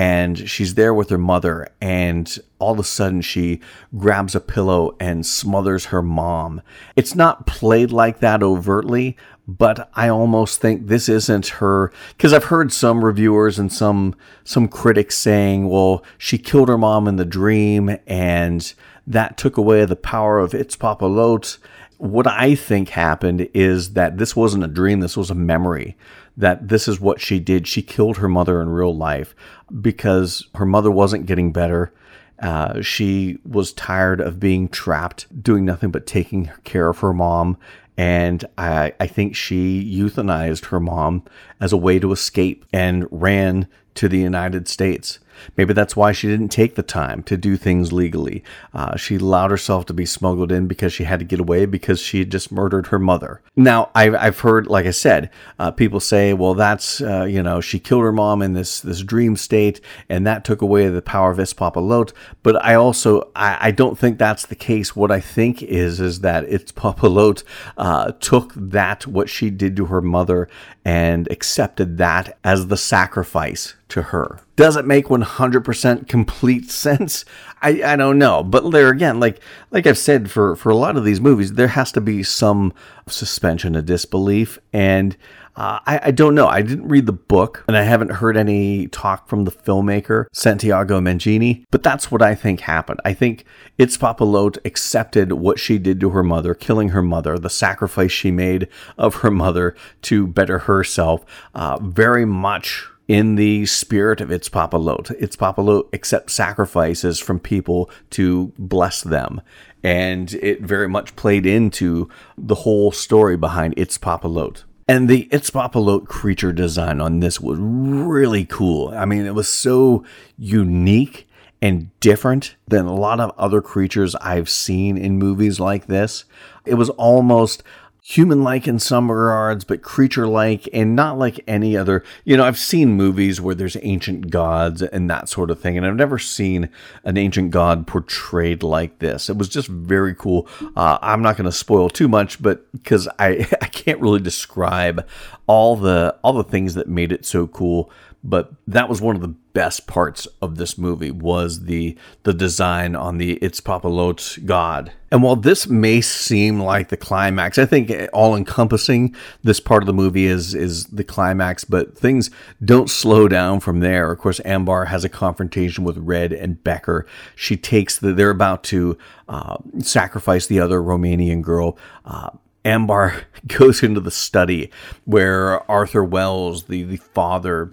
and 0.00 0.48
she's 0.48 0.76
there 0.76 0.94
with 0.94 1.10
her 1.10 1.18
mother 1.18 1.68
and 1.78 2.38
all 2.58 2.72
of 2.72 2.78
a 2.78 2.84
sudden 2.84 3.20
she 3.20 3.60
grabs 3.98 4.34
a 4.34 4.40
pillow 4.40 4.96
and 4.98 5.26
smothers 5.26 5.86
her 5.86 6.00
mom. 6.00 6.62
It's 6.96 7.14
not 7.14 7.46
played 7.46 7.92
like 7.92 8.20
that 8.20 8.42
overtly, 8.42 9.18
but 9.46 9.90
I 9.94 10.08
almost 10.08 10.58
think 10.58 10.86
this 10.86 11.10
isn't 11.10 11.48
her 11.48 11.92
because 12.16 12.32
I've 12.32 12.44
heard 12.44 12.72
some 12.72 13.04
reviewers 13.04 13.58
and 13.58 13.70
some 13.70 14.14
some 14.42 14.68
critics 14.68 15.18
saying, 15.18 15.68
"Well, 15.68 16.02
she 16.16 16.38
killed 16.38 16.70
her 16.70 16.78
mom 16.78 17.06
in 17.06 17.16
the 17.16 17.26
dream 17.26 17.98
and 18.06 18.72
that 19.06 19.36
took 19.36 19.58
away 19.58 19.84
the 19.84 19.96
power 19.96 20.38
of 20.38 20.52
Itzpapalot." 20.52 21.58
What 21.98 22.26
I 22.26 22.54
think 22.54 22.88
happened 22.88 23.50
is 23.52 23.92
that 23.92 24.16
this 24.16 24.34
wasn't 24.34 24.64
a 24.64 24.68
dream, 24.68 25.00
this 25.00 25.18
was 25.18 25.30
a 25.30 25.34
memory 25.34 25.98
that 26.40 26.68
this 26.68 26.88
is 26.88 27.00
what 27.00 27.20
she 27.20 27.38
did. 27.38 27.66
She 27.66 27.82
killed 27.82 28.16
her 28.16 28.28
mother 28.28 28.60
in 28.60 28.70
real 28.70 28.96
life 28.96 29.34
because 29.80 30.46
her 30.54 30.66
mother 30.66 30.90
wasn't 30.90 31.26
getting 31.26 31.52
better. 31.52 31.92
Uh, 32.40 32.80
she 32.80 33.38
was 33.44 33.72
tired 33.72 34.20
of 34.20 34.40
being 34.40 34.68
trapped, 34.68 35.42
doing 35.42 35.64
nothing 35.64 35.90
but 35.90 36.06
taking 36.06 36.50
care 36.64 36.88
of 36.88 36.98
her 37.00 37.12
mom. 37.12 37.58
And 37.96 38.44
I, 38.56 38.94
I 38.98 39.06
think 39.06 39.36
she 39.36 39.84
euthanized 39.84 40.66
her 40.66 40.80
mom 40.80 41.22
as 41.60 41.72
a 41.72 41.76
way 41.76 41.98
to 41.98 42.12
escape 42.12 42.64
and 42.72 43.06
ran 43.10 43.68
to 43.96 44.08
the 44.08 44.18
United 44.18 44.68
States. 44.68 45.18
Maybe 45.56 45.72
that's 45.72 45.96
why 45.96 46.12
she 46.12 46.28
didn't 46.28 46.48
take 46.48 46.74
the 46.74 46.82
time 46.82 47.22
to 47.24 47.36
do 47.36 47.56
things 47.56 47.92
legally. 47.92 48.42
Uh, 48.72 48.96
she 48.96 49.16
allowed 49.16 49.50
herself 49.50 49.86
to 49.86 49.94
be 49.94 50.06
smuggled 50.06 50.52
in 50.52 50.66
because 50.66 50.92
she 50.92 51.04
had 51.04 51.18
to 51.20 51.24
get 51.24 51.40
away 51.40 51.66
because 51.66 52.00
she 52.00 52.20
had 52.20 52.30
just 52.30 52.52
murdered 52.52 52.88
her 52.88 52.98
mother. 52.98 53.42
Now, 53.56 53.90
I've, 53.94 54.14
I've 54.14 54.40
heard, 54.40 54.66
like 54.66 54.86
I 54.86 54.90
said, 54.90 55.30
uh, 55.58 55.70
people 55.70 56.00
say, 56.00 56.32
well, 56.32 56.54
that's, 56.54 57.00
uh, 57.00 57.24
you 57.24 57.42
know, 57.42 57.60
she 57.60 57.78
killed 57.78 58.02
her 58.02 58.12
mom 58.12 58.42
in 58.42 58.52
this, 58.52 58.80
this 58.80 59.02
dream 59.02 59.36
state 59.36 59.80
and 60.08 60.26
that 60.26 60.44
took 60.44 60.62
away 60.62 60.88
the 60.88 61.02
power 61.02 61.30
of 61.30 61.38
Itzpapalot. 61.38 62.12
But 62.42 62.62
I 62.64 62.74
also, 62.74 63.30
I, 63.34 63.58
I 63.60 63.70
don't 63.70 63.98
think 63.98 64.18
that's 64.18 64.46
the 64.46 64.54
case. 64.54 64.96
What 64.96 65.10
I 65.10 65.20
think 65.20 65.62
is, 65.62 66.00
is 66.00 66.20
that 66.20 66.46
Itzpapalot 66.46 67.42
uh, 67.76 68.12
took 68.12 68.52
that, 68.54 69.06
what 69.06 69.28
she 69.28 69.50
did 69.50 69.76
to 69.76 69.86
her 69.86 70.00
mother, 70.00 70.48
and 70.84 71.30
accepted 71.30 71.98
that 71.98 72.38
as 72.42 72.68
the 72.68 72.76
sacrifice 72.76 73.74
to 73.88 74.02
her. 74.02 74.40
Does 74.56 74.76
it 74.76 74.86
make 74.86 75.06
100% 75.06 76.08
complete 76.08 76.70
sense? 76.70 77.24
I, 77.60 77.82
I 77.84 77.96
don't 77.96 78.18
know. 78.18 78.42
But 78.42 78.70
there 78.70 78.88
again, 78.88 79.20
like 79.20 79.40
like 79.70 79.86
I've 79.86 79.98
said 79.98 80.30
for, 80.30 80.56
for 80.56 80.70
a 80.70 80.76
lot 80.76 80.96
of 80.96 81.04
these 81.04 81.20
movies, 81.20 81.54
there 81.54 81.68
has 81.68 81.92
to 81.92 82.00
be 82.00 82.22
some 82.22 82.72
suspension 83.06 83.74
of 83.74 83.86
disbelief. 83.86 84.58
And 84.72 85.16
uh, 85.60 85.78
I, 85.84 86.00
I 86.04 86.10
don't 86.10 86.34
know. 86.34 86.46
I 86.46 86.62
didn't 86.62 86.88
read 86.88 87.04
the 87.04 87.12
book 87.12 87.64
and 87.68 87.76
I 87.76 87.82
haven't 87.82 88.12
heard 88.12 88.38
any 88.38 88.86
talk 88.86 89.28
from 89.28 89.44
the 89.44 89.50
filmmaker, 89.50 90.24
Santiago 90.32 91.00
Menghini, 91.02 91.66
but 91.70 91.82
that's 91.82 92.10
what 92.10 92.22
I 92.22 92.34
think 92.34 92.60
happened. 92.60 92.98
I 93.04 93.12
think 93.12 93.44
It's 93.76 93.98
Itzpapalot 93.98 94.56
accepted 94.64 95.32
what 95.32 95.58
she 95.58 95.76
did 95.76 96.00
to 96.00 96.10
her 96.10 96.22
mother, 96.22 96.54
killing 96.54 96.90
her 96.90 97.02
mother, 97.02 97.38
the 97.38 97.50
sacrifice 97.50 98.10
she 98.10 98.30
made 98.30 98.68
of 98.96 99.16
her 99.16 99.30
mother 99.30 99.76
to 100.02 100.26
better 100.26 100.60
herself, 100.60 101.26
uh, 101.54 101.78
very 101.82 102.24
much 102.24 102.88
in 103.06 103.34
the 103.34 103.66
spirit 103.66 104.22
of 104.22 104.30
Itzpapalot. 104.30 105.14
Itzpapalot 105.20 105.92
accepts 105.92 106.32
sacrifices 106.32 107.18
from 107.18 107.38
people 107.38 107.90
to 108.10 108.54
bless 108.56 109.02
them. 109.02 109.42
And 109.82 110.32
it 110.34 110.62
very 110.62 110.88
much 110.88 111.16
played 111.16 111.44
into 111.44 112.08
the 112.38 112.54
whole 112.54 112.92
story 112.92 113.36
behind 113.36 113.74
It's 113.76 113.98
Itzpapalot. 113.98 114.64
And 114.90 115.08
the 115.08 115.28
Itzpapalot 115.30 116.08
creature 116.08 116.52
design 116.52 117.00
on 117.00 117.20
this 117.20 117.40
was 117.40 117.60
really 117.60 118.44
cool. 118.44 118.88
I 118.88 119.04
mean, 119.04 119.24
it 119.24 119.36
was 119.36 119.48
so 119.48 120.04
unique 120.36 121.28
and 121.62 121.96
different 122.00 122.56
than 122.66 122.86
a 122.86 122.94
lot 122.96 123.20
of 123.20 123.32
other 123.38 123.62
creatures 123.62 124.16
I've 124.16 124.48
seen 124.48 124.96
in 124.96 125.16
movies 125.16 125.60
like 125.60 125.86
this. 125.86 126.24
It 126.66 126.74
was 126.74 126.90
almost 126.90 127.62
human 128.02 128.42
like 128.42 128.66
in 128.66 128.78
some 128.78 129.10
regards, 129.10 129.64
but 129.64 129.82
creature 129.82 130.26
like 130.26 130.68
and 130.72 130.96
not 130.96 131.18
like 131.18 131.40
any 131.46 131.76
other. 131.76 132.04
You 132.24 132.36
know, 132.36 132.44
I've 132.44 132.58
seen 132.58 132.92
movies 132.92 133.40
where 133.40 133.54
there's 133.54 133.76
ancient 133.82 134.30
gods 134.30 134.82
and 134.82 135.08
that 135.10 135.28
sort 135.28 135.50
of 135.50 135.60
thing, 135.60 135.76
and 135.76 135.86
I've 135.86 135.96
never 135.96 136.18
seen 136.18 136.68
an 137.04 137.16
ancient 137.16 137.50
god 137.50 137.86
portrayed 137.86 138.62
like 138.62 138.98
this. 138.98 139.28
It 139.28 139.36
was 139.36 139.48
just 139.48 139.68
very 139.68 140.14
cool. 140.14 140.48
Uh, 140.76 140.98
I'm 141.02 141.22
not 141.22 141.36
going 141.36 141.44
to 141.46 141.52
spoil 141.52 141.88
too 141.88 142.08
much, 142.08 142.42
but 142.42 142.70
because 142.72 143.08
I, 143.18 143.46
I 143.62 143.66
can't 143.66 144.00
really 144.00 144.20
describe 144.20 145.06
all 145.46 145.76
the 145.76 146.16
all 146.22 146.32
the 146.32 146.44
things 146.44 146.74
that 146.74 146.88
made 146.88 147.12
it 147.12 147.26
so 147.26 147.46
cool 147.46 147.90
but 148.22 148.52
that 148.66 148.88
was 148.88 149.00
one 149.00 149.16
of 149.16 149.22
the 149.22 149.28
best 149.28 149.86
parts 149.86 150.26
of 150.42 150.56
this 150.56 150.76
movie 150.76 151.10
was 151.10 151.64
the 151.64 151.96
the 152.22 152.34
design 152.34 152.94
on 152.94 153.18
the 153.18 153.36
Itzpapalot 153.36 154.44
god. 154.44 154.92
And 155.10 155.22
while 155.22 155.36
this 155.36 155.66
may 155.66 156.00
seem 156.00 156.60
like 156.60 156.88
the 156.88 156.96
climax, 156.96 157.58
I 157.58 157.66
think 157.66 157.92
all 158.12 158.36
encompassing 158.36 159.14
this 159.42 159.58
part 159.58 159.82
of 159.82 159.86
the 159.86 159.94
movie 159.94 160.26
is 160.26 160.54
is 160.54 160.84
the 160.86 161.04
climax, 161.04 161.64
but 161.64 161.96
things 161.96 162.30
don't 162.64 162.90
slow 162.90 163.26
down 163.26 163.60
from 163.60 163.80
there. 163.80 164.12
Of 164.12 164.18
course, 164.18 164.40
Ambar 164.44 164.86
has 164.86 165.04
a 165.04 165.08
confrontation 165.08 165.84
with 165.84 165.96
Red 165.96 166.32
and 166.32 166.62
Becker. 166.62 167.06
She 167.34 167.56
takes 167.56 167.98
the 167.98 168.12
they're 168.12 168.30
about 168.30 168.62
to 168.64 168.98
uh, 169.28 169.56
sacrifice 169.78 170.46
the 170.46 170.60
other 170.60 170.80
Romanian 170.80 171.40
girl. 171.40 171.78
Uh, 172.04 172.30
Ambar 172.64 173.22
goes 173.46 173.82
into 173.82 174.00
the 174.00 174.10
study 174.10 174.70
where 175.04 175.70
Arthur 175.70 176.04
Wells, 176.04 176.64
the, 176.64 176.82
the 176.82 176.96
father, 176.96 177.72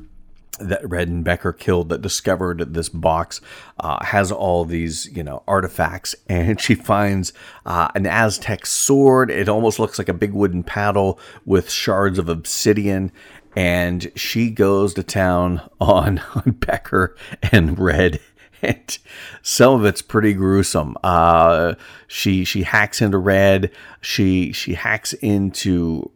that 0.59 0.87
Red 0.87 1.07
and 1.07 1.23
Becker 1.23 1.53
killed 1.53 1.89
that 1.89 2.01
discovered 2.01 2.73
this 2.73 2.89
box 2.89 3.41
uh, 3.79 4.03
has 4.03 4.31
all 4.31 4.65
these 4.65 5.07
you 5.15 5.23
know 5.23 5.43
artifacts 5.47 6.15
and 6.27 6.59
she 6.59 6.75
finds 6.75 7.33
uh, 7.65 7.89
an 7.95 8.05
Aztec 8.05 8.65
sword 8.65 9.29
it 9.29 9.49
almost 9.49 9.79
looks 9.79 9.97
like 9.97 10.09
a 10.09 10.13
big 10.13 10.33
wooden 10.33 10.63
paddle 10.63 11.19
with 11.45 11.69
shards 11.69 12.19
of 12.19 12.29
obsidian 12.29 13.11
and 13.55 14.11
she 14.15 14.51
goes 14.51 14.93
to 14.93 15.03
town 15.03 15.67
on, 15.81 16.19
on 16.35 16.51
Becker 16.59 17.15
and 17.51 17.79
Red 17.79 18.19
and 18.61 18.97
some 19.41 19.73
of 19.75 19.85
it's 19.85 20.01
pretty 20.01 20.33
gruesome. 20.33 20.95
Uh, 21.03 21.75
she 22.07 22.43
she 22.43 22.63
hacks 22.63 23.01
into 23.01 23.17
Red. 23.17 23.71
She 24.01 24.51
she 24.51 24.73
hacks 24.73 25.13
into 25.13 26.11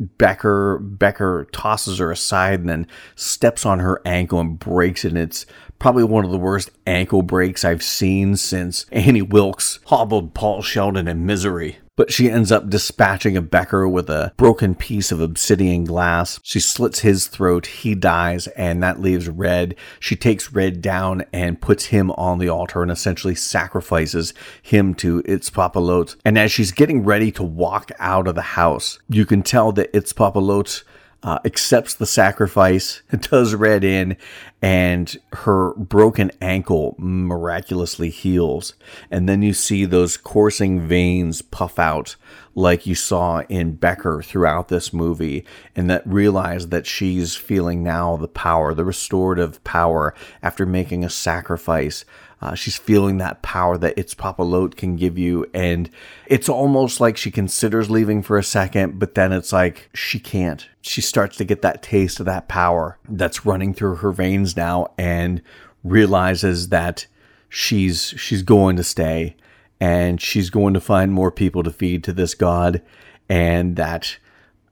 Becker 0.00 0.78
Becker 0.78 1.46
tosses 1.52 1.98
her 1.98 2.10
aside 2.10 2.60
and 2.60 2.68
then 2.68 2.86
steps 3.16 3.66
on 3.66 3.80
her 3.80 4.00
ankle 4.06 4.40
and 4.40 4.58
breaks 4.58 5.04
it. 5.04 5.08
And 5.08 5.18
it's 5.18 5.44
probably 5.80 6.04
one 6.04 6.24
of 6.24 6.30
the 6.30 6.38
worst 6.38 6.70
ankle 6.86 7.22
breaks 7.22 7.64
I've 7.64 7.82
seen 7.82 8.36
since 8.36 8.86
Annie 8.92 9.22
Wilkes 9.22 9.80
hobbled 9.86 10.32
Paul 10.34 10.62
Sheldon 10.62 11.08
in 11.08 11.26
Misery 11.26 11.78
but 12.00 12.10
she 12.10 12.30
ends 12.30 12.50
up 12.50 12.70
dispatching 12.70 13.36
a 13.36 13.42
Becker 13.42 13.86
with 13.86 14.08
a 14.08 14.32
broken 14.38 14.74
piece 14.74 15.12
of 15.12 15.20
obsidian 15.20 15.84
glass. 15.84 16.40
She 16.42 16.58
slits 16.58 17.00
his 17.00 17.26
throat, 17.26 17.66
he 17.66 17.94
dies, 17.94 18.46
and 18.46 18.82
that 18.82 19.02
leaves 19.02 19.28
Red. 19.28 19.74
She 19.98 20.16
takes 20.16 20.50
Red 20.50 20.80
down 20.80 21.26
and 21.30 21.60
puts 21.60 21.84
him 21.84 22.10
on 22.12 22.38
the 22.38 22.48
altar 22.48 22.82
and 22.82 22.90
essentially 22.90 23.34
sacrifices 23.34 24.32
him 24.62 24.94
to 24.94 25.22
Itzpapalot. 25.24 26.16
And 26.24 26.38
as 26.38 26.50
she's 26.50 26.72
getting 26.72 27.04
ready 27.04 27.30
to 27.32 27.42
walk 27.42 27.90
out 27.98 28.26
of 28.26 28.34
the 28.34 28.40
house, 28.40 28.98
you 29.10 29.26
can 29.26 29.42
tell 29.42 29.70
that 29.72 29.92
Itzpapalot 29.92 30.82
uh, 31.22 31.38
accepts 31.44 31.94
the 31.94 32.06
sacrifice, 32.06 33.02
it 33.12 33.22
does 33.30 33.54
red 33.54 33.84
in, 33.84 34.16
and 34.62 35.16
her 35.32 35.72
broken 35.74 36.30
ankle 36.40 36.94
miraculously 36.98 38.10
heals. 38.10 38.74
And 39.10 39.28
then 39.28 39.42
you 39.42 39.54
see 39.54 39.84
those 39.84 40.16
coursing 40.16 40.86
veins 40.86 41.40
puff 41.40 41.78
out 41.78 42.16
like 42.54 42.86
you 42.86 42.94
saw 42.94 43.40
in 43.48 43.76
Becker 43.76 44.22
throughout 44.22 44.68
this 44.68 44.92
movie, 44.92 45.44
and 45.74 45.88
that 45.88 46.06
realize 46.06 46.68
that 46.68 46.86
she's 46.86 47.36
feeling 47.36 47.82
now 47.82 48.16
the 48.16 48.28
power, 48.28 48.74
the 48.74 48.84
restorative 48.84 49.62
power 49.64 50.14
after 50.42 50.66
making 50.66 51.04
a 51.04 51.10
sacrifice. 51.10 52.04
Uh, 52.42 52.54
she's 52.54 52.78
feeling 52.78 53.18
that 53.18 53.42
power 53.42 53.76
that 53.76 53.96
Itzpapalot 53.96 54.74
can 54.74 54.96
give 54.96 55.18
you. 55.18 55.46
And 55.52 55.90
it's 56.26 56.48
almost 56.48 56.98
like 56.98 57.18
she 57.18 57.30
considers 57.30 57.90
leaving 57.90 58.22
for 58.22 58.38
a 58.38 58.42
second, 58.42 58.98
but 58.98 59.14
then 59.14 59.30
it's 59.30 59.52
like 59.52 59.90
she 59.92 60.18
can't. 60.18 60.66
She 60.80 61.02
starts 61.02 61.36
to 61.36 61.44
get 61.44 61.60
that 61.62 61.82
taste 61.82 62.18
of 62.18 62.26
that 62.26 62.48
power 62.48 62.98
that's 63.06 63.44
running 63.44 63.74
through 63.74 63.96
her 63.96 64.10
veins 64.10 64.49
now 64.56 64.92
and 64.98 65.42
realizes 65.84 66.68
that 66.68 67.06
she's 67.48 68.14
she's 68.16 68.42
going 68.42 68.76
to 68.76 68.84
stay 68.84 69.36
and 69.80 70.20
she's 70.20 70.50
going 70.50 70.74
to 70.74 70.80
find 70.80 71.12
more 71.12 71.30
people 71.30 71.62
to 71.62 71.70
feed 71.70 72.04
to 72.04 72.12
this 72.12 72.34
god 72.34 72.82
and 73.28 73.76
that 73.76 74.18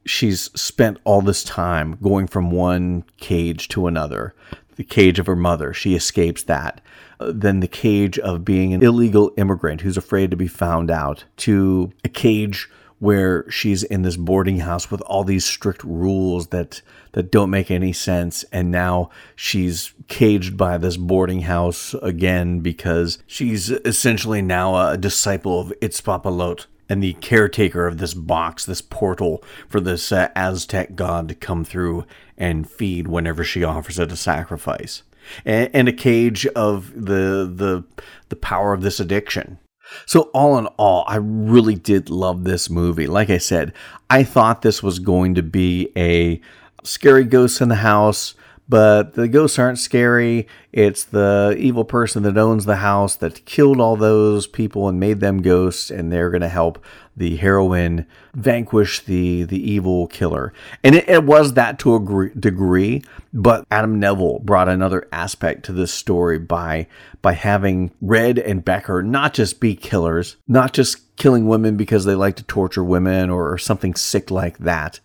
she's 0.04 0.50
spent 0.60 0.98
all 1.04 1.22
this 1.22 1.42
time 1.42 1.98
going 2.02 2.26
from 2.26 2.50
one 2.50 3.04
cage 3.18 3.68
to 3.68 3.86
another 3.86 4.34
the 4.78 4.84
cage 4.84 5.18
of 5.18 5.26
her 5.26 5.36
mother. 5.36 5.74
She 5.74 5.94
escapes 5.94 6.44
that. 6.44 6.80
Uh, 7.20 7.32
then 7.34 7.60
the 7.60 7.68
cage 7.68 8.18
of 8.20 8.44
being 8.44 8.72
an 8.72 8.82
illegal 8.82 9.32
immigrant 9.36 9.80
who's 9.80 9.96
afraid 9.96 10.30
to 10.30 10.36
be 10.36 10.46
found 10.46 10.88
out 10.88 11.24
to 11.38 11.92
a 12.04 12.08
cage 12.08 12.70
where 12.98 13.48
she's 13.50 13.82
in 13.82 14.02
this 14.02 14.16
boarding 14.16 14.58
house 14.61 14.90
with 14.90 15.00
all 15.02 15.24
these 15.24 15.44
strict 15.44 15.82
rules 15.84 16.48
that 16.48 16.82
that 17.12 17.30
don't 17.30 17.50
make 17.50 17.70
any 17.70 17.92
sense 17.92 18.44
and 18.52 18.70
now 18.70 19.08
she's 19.34 19.92
caged 20.08 20.56
by 20.56 20.76
this 20.76 20.96
boarding 20.96 21.42
house 21.42 21.94
again 22.02 22.61
because 22.61 23.18
she's 23.26 23.70
essentially 23.70 24.42
now 24.42 24.90
a 24.90 24.96
disciple 24.96 25.61
of 25.61 25.72
Itzpapalot 25.80 26.66
and 26.88 27.02
the 27.02 27.12
caretaker 27.14 27.87
of 27.87 27.98
this 27.98 28.14
box, 28.14 28.64
this 28.64 28.80
portal 28.80 29.42
for 29.68 29.80
this 29.80 30.11
uh, 30.11 30.28
Aztec 30.34 30.94
god 30.94 31.28
to 31.28 31.34
come 31.34 31.64
through 31.64 32.04
and 32.37 32.70
feed 32.70 33.08
whenever 33.08 33.44
she 33.44 33.62
offers 33.62 33.98
it 33.98 34.12
a 34.12 34.16
sacrifice. 34.16 35.02
And, 35.44 35.70
and 35.74 35.88
a 35.88 35.92
cage 35.92 36.46
of 36.48 36.92
the 36.94 37.50
the 37.54 37.84
the 38.30 38.37
power 38.37 38.72
of 38.72 38.80
this 38.80 38.98
addiction 38.98 39.58
so, 40.07 40.22
all 40.35 40.59
in 40.59 40.66
all, 40.77 41.05
I 41.07 41.16
really 41.16 41.74
did 41.74 42.11
love 42.11 42.44
this 42.44 42.68
movie. 42.70 43.07
Like 43.07 43.31
I 43.31 43.38
said, 43.38 43.72
I 44.11 44.24
thought 44.24 44.62
this 44.62 44.83
was 44.83 44.98
going 44.98 45.35
to 45.35 45.42
be 45.42 45.92
a 45.96 46.40
scary 46.83 47.24
ghost 47.24 47.61
in 47.61 47.68
the 47.68 47.77
house, 47.77 48.35
but 48.68 49.14
the 49.14 49.28
ghosts 49.28 49.59
aren't 49.59 49.78
scary. 49.78 50.46
It's 50.72 51.04
the 51.04 51.57
evil 51.59 51.85
person 51.85 52.22
that 52.24 52.37
owns 52.37 52.66
the 52.66 52.76
house 52.76 53.16
that 53.16 53.44
killed 53.46 53.81
all 53.81 53.96
those 53.96 54.46
people 54.46 54.88
and 54.88 55.00
made 55.00 55.20
them 55.20 55.42
ghosts, 55.42 55.90
and 55.90 56.12
they're 56.12 56.31
going 56.31 56.42
to 56.42 56.48
help 56.48 56.85
the 57.16 57.37
heroine 57.37 58.07
vanquish 58.35 59.00
the 59.00 59.42
the 59.44 59.70
evil 59.70 60.07
killer. 60.07 60.52
And 60.85 60.94
it, 60.94 61.09
it 61.09 61.24
was 61.24 61.54
that 61.54 61.78
to 61.81 61.96
a 61.96 62.28
degree, 62.38 63.02
but 63.33 63.66
Adam 63.70 63.98
Nevill 63.98 64.38
brought 64.40 64.68
another 64.68 65.09
aspect 65.12 65.64
to 65.64 65.72
this 65.72 65.92
story 65.92 66.38
by 66.38 66.87
by 67.22 67.33
having 67.33 67.90
Red 68.00 68.38
and 68.38 68.64
Becker 68.64 69.02
not 69.02 69.35
just 69.35 69.61
be 69.61 69.74
killers, 69.74 70.37
not 70.46 70.72
just 70.72 71.16
killing 71.16 71.48
women 71.48 71.76
because 71.76 72.04
they 72.04 72.14
like 72.14 72.37
to 72.37 72.44
torture 72.44 72.85
women 72.85 73.28
or, 73.28 73.52
or 73.52 73.59
something 73.59 73.94
sick 73.94 74.31
like 74.31 74.59
that, 74.59 75.00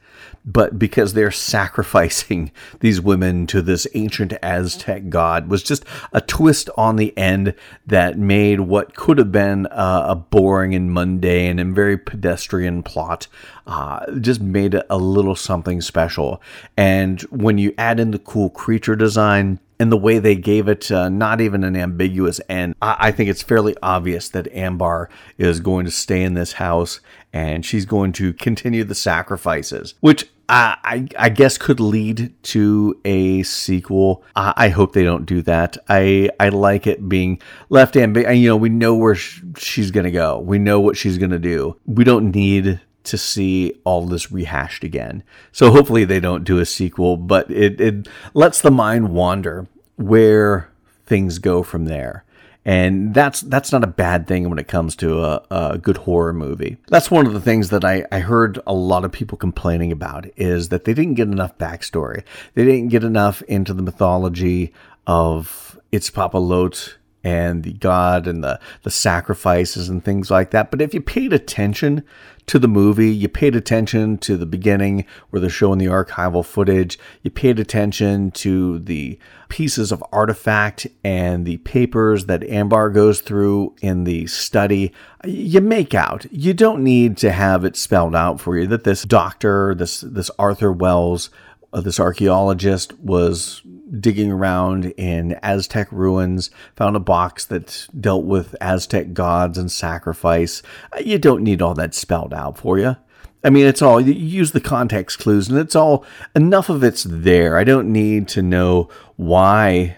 but 0.45 0.77
because 0.77 1.13
they're 1.13 1.31
sacrificing 1.31 2.51
these 2.79 2.99
women 3.01 3.47
to 3.47 3.61
this 3.61 3.87
ancient 3.93 4.33
Aztec 4.41 5.09
god 5.09 5.49
was 5.49 5.63
just 5.63 5.85
a 6.11 6.21
twist 6.21 6.69
on 6.77 6.95
the 6.95 7.15
end 7.17 7.53
that 7.85 8.17
made 8.17 8.61
what 8.61 8.95
could 8.95 9.17
have 9.17 9.31
been 9.31 9.67
a, 9.71 10.15
boring 10.15 10.73
and 10.73 10.93
mundane 10.93 11.59
and 11.59 11.75
very 11.75 11.97
pedestrian 11.97 12.81
plot 12.81 13.27
uh, 13.67 14.09
just 14.19 14.41
made 14.41 14.73
it 14.73 14.85
a 14.89 14.97
little 14.97 15.35
something 15.35 15.81
special. 15.81 16.41
And 16.77 17.21
when 17.23 17.57
you 17.57 17.73
add 17.77 17.99
in 17.99 18.11
the 18.11 18.19
cool 18.19 18.49
creature 18.49 18.95
design, 18.95 19.59
and 19.79 19.91
the 19.91 19.97
way 19.97 20.19
they 20.19 20.35
gave 20.35 20.69
it 20.69 20.89
uh, 20.91 21.09
not 21.09 21.41
even 21.41 21.63
an 21.63 21.75
ambiguous 21.75 22.39
end. 22.47 22.75
I-, 22.81 22.95
I 22.99 23.11
think 23.11 23.29
it's 23.29 23.41
fairly 23.41 23.75
obvious 23.81 24.29
that 24.29 24.47
Ambar 24.53 25.09
is 25.37 25.59
going 25.59 25.83
to 25.85 25.91
stay 25.91 26.23
in 26.23 26.35
this 26.35 26.53
house 26.53 27.01
and 27.33 27.65
she's 27.65 27.85
going 27.85 28.13
to 28.13 28.31
continue 28.33 28.83
the 28.83 28.95
sacrifices, 28.95 29.95
which 29.99 30.29
I, 30.49 31.07
I 31.17 31.29
guess 31.29 31.57
could 31.57 31.79
lead 31.79 32.33
to 32.43 32.99
a 33.05 33.43
sequel. 33.43 34.23
I, 34.35 34.53
I, 34.57 34.69
hope 34.69 34.93
they 34.93 35.03
don't 35.03 35.25
do 35.25 35.41
that. 35.43 35.77
I 35.87 36.29
I 36.39 36.49
like 36.49 36.85
it 36.85 37.07
being 37.07 37.41
left 37.69 37.95
ambiguous. 37.95 38.37
You 38.37 38.49
know, 38.49 38.57
we 38.57 38.69
know 38.69 38.93
where 38.95 39.15
sh- 39.15 39.41
she's 39.57 39.89
gonna 39.89 40.11
go. 40.11 40.39
We 40.39 40.59
know 40.59 40.79
what 40.79 40.97
she's 40.97 41.17
gonna 41.17 41.39
do. 41.39 41.77
We 41.85 42.03
don't 42.03 42.31
need 42.31 42.81
to 43.03 43.17
see 43.17 43.73
all 43.83 44.05
this 44.05 44.31
rehashed 44.31 44.83
again. 44.83 45.23
So 45.51 45.71
hopefully 45.71 46.05
they 46.05 46.19
don't 46.19 46.43
do 46.43 46.59
a 46.59 46.65
sequel, 46.65 47.17
but 47.17 47.49
it, 47.51 47.79
it 47.79 48.07
lets 48.33 48.61
the 48.61 48.71
mind 48.71 49.13
wander 49.13 49.67
where 49.95 50.69
things 51.05 51.39
go 51.39 51.63
from 51.63 51.85
there. 51.85 52.23
And 52.65 53.13
that's 53.13 53.41
that's 53.41 53.71
not 53.71 53.83
a 53.83 53.87
bad 53.87 54.25
thing 54.25 54.49
when 54.49 54.57
it 54.57 54.67
comes 54.69 54.95
to 54.97 55.23
a, 55.23 55.41
a 55.51 55.77
good 55.77 55.97
horror 55.97 56.33
movie. 56.33 56.77
That's 56.87 57.11
one 57.11 57.27
of 57.27 57.33
the 57.33 57.41
things 57.41 57.69
that 57.69 57.83
I, 57.83 58.05
I 58.11 58.19
heard 58.19 58.59
a 58.65 58.73
lot 58.73 59.03
of 59.03 59.11
people 59.11 59.37
complaining 59.37 59.91
about 59.91 60.27
is 60.37 60.69
that 60.69 60.85
they 60.85 60.93
didn't 60.93 61.15
get 61.15 61.27
enough 61.27 61.57
backstory. 61.57 62.23
They 62.53 62.63
didn't 62.63 62.87
get 62.87 63.03
enough 63.03 63.41
into 63.43 63.73
the 63.73 63.83
mythology 63.83 64.73
of 65.05 65.77
its 65.91 66.09
Papa 66.09 66.37
Itzpapalot 66.37 66.93
and 67.23 67.63
the 67.63 67.73
god 67.73 68.27
and 68.27 68.43
the, 68.43 68.59
the 68.83 68.91
sacrifices 68.91 69.89
and 69.89 70.03
things 70.03 70.29
like 70.29 70.51
that. 70.51 70.71
But 70.71 70.81
if 70.81 70.93
you 70.93 71.01
paid 71.01 71.33
attention 71.33 72.03
to 72.47 72.59
the 72.59 72.67
movie, 72.67 73.09
you 73.09 73.29
paid 73.29 73.55
attention 73.55 74.17
to 74.19 74.35
the 74.35 74.45
beginning 74.45 75.05
where 75.29 75.39
they're 75.39 75.49
showing 75.49 75.79
the 75.79 75.85
archival 75.85 76.45
footage, 76.45 76.99
you 77.21 77.31
paid 77.31 77.57
attention 77.57 78.31
to 78.31 78.79
the 78.79 79.17
pieces 79.47 79.91
of 79.91 80.03
artifact 80.11 80.87
and 81.03 81.45
the 81.45 81.57
papers 81.57 82.25
that 82.25 82.43
Ambar 82.43 82.89
goes 82.89 83.21
through 83.21 83.75
in 83.81 84.03
the 84.03 84.27
study, 84.27 84.91
you 85.23 85.61
make 85.61 85.93
out. 85.93 86.25
You 86.31 86.53
don't 86.53 86.83
need 86.83 87.17
to 87.17 87.31
have 87.31 87.63
it 87.63 87.77
spelled 87.77 88.15
out 88.15 88.41
for 88.41 88.57
you 88.57 88.67
that 88.67 88.83
this 88.83 89.03
doctor, 89.03 89.73
this 89.75 90.01
this 90.01 90.29
Arthur 90.37 90.71
Wells, 90.71 91.29
uh, 91.71 91.81
this 91.81 91.99
archaeologist 91.99 92.97
was 92.99 93.61
digging 93.99 94.31
around 94.31 94.85
in 94.97 95.33
Aztec 95.43 95.87
ruins, 95.91 96.49
found 96.75 96.95
a 96.95 96.99
box 96.99 97.45
that 97.45 97.87
dealt 97.99 98.25
with 98.25 98.55
Aztec 98.61 99.13
gods 99.13 99.57
and 99.57 99.71
sacrifice. 99.71 100.61
Uh, 100.91 100.99
you 100.99 101.17
don't 101.17 101.43
need 101.43 101.61
all 101.61 101.73
that 101.75 101.93
spelled 101.93 102.33
out 102.33 102.57
for 102.57 102.79
you. 102.79 102.95
I 103.43 103.49
mean, 103.49 103.65
it's 103.65 103.81
all, 103.81 103.99
you 103.99 104.13
use 104.13 104.51
the 104.51 104.61
context 104.61 105.19
clues 105.19 105.49
and 105.49 105.57
it's 105.57 105.75
all, 105.75 106.05
enough 106.35 106.69
of 106.69 106.83
it's 106.83 107.03
there. 107.03 107.57
I 107.57 107.65
don't 107.65 107.91
need 107.91 108.27
to 108.29 108.41
know 108.41 108.89
why 109.17 109.97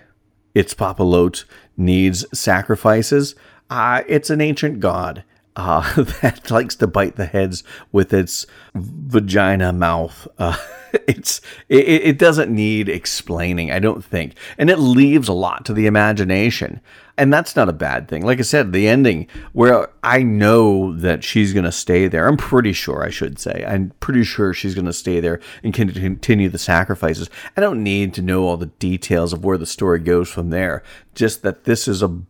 Itzpapalot 0.56 1.46
needs 1.78 2.26
sacrifices. 2.38 3.36
Uh, 3.70 4.02
it's 4.08 4.30
an 4.30 4.42
ancient 4.42 4.80
god 4.80 5.24
uh, 5.56 6.04
that 6.22 6.50
likes 6.52 6.76
to 6.76 6.88
bite 6.88 7.16
the 7.16 7.26
heads 7.26 7.64
with 7.92 8.14
its 8.14 8.46
vagina 8.74 9.72
mouth. 9.72 10.28
Uh, 10.38 10.58
it's 11.08 11.42
it, 11.70 11.86
it 11.86 12.18
doesn't 12.18 12.54
need 12.54 12.90
explaining, 12.90 13.72
I 13.72 13.80
don't 13.80 14.04
think, 14.04 14.36
and 14.58 14.70
it 14.70 14.78
leaves 14.78 15.28
a 15.28 15.34
lot 15.34 15.66
to 15.66 15.74
the 15.74 15.86
imagination, 15.88 16.82
and 17.18 17.32
that's 17.34 17.56
not 17.56 17.70
a 17.70 17.74
bad 17.74 18.08
thing. 18.08 18.26
Like 18.26 18.40
I 18.40 18.44
said, 18.44 18.72
the 18.72 18.88
ending 18.88 19.28
where 19.54 19.90
I 20.04 20.24
know 20.24 20.96
that 20.98 21.24
she's 21.24 21.54
going 21.54 21.66
to 21.66 21.72
stay 21.72 22.08
there. 22.08 22.28
I'm 22.28 22.38
pretty 22.38 22.74
sure, 22.74 23.04
I 23.04 23.10
should 23.10 23.40
say, 23.40 23.66
I'm 23.68 23.92
pretty 24.00 24.24
sure 24.24 24.54
she's 24.54 24.76
going 24.76 24.86
to 24.86 24.94
stay 24.94 25.20
there 25.20 25.40
and 25.64 25.74
continue 25.74 26.50
the 26.50 26.58
sacrifices. 26.58 27.30
I 27.56 27.62
don't 27.62 27.84
need 27.84 28.14
to 28.16 28.22
know 28.22 28.44
all 28.44 28.58
the 28.58 28.68
details 28.68 29.34
of 29.34 29.44
where 29.44 29.58
the 29.58 29.66
story 29.66 30.00
goes 30.00 30.30
from 30.30 30.50
there. 30.50 30.84
Just 31.14 31.42
that 31.44 31.66
this 31.66 31.88
is 31.88 32.02
a 32.02 32.22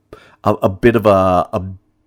a, 0.44 0.54
a 0.64 0.70
bit 0.70 0.96
of 0.96 1.06
a, 1.06 1.50
a 1.52 1.64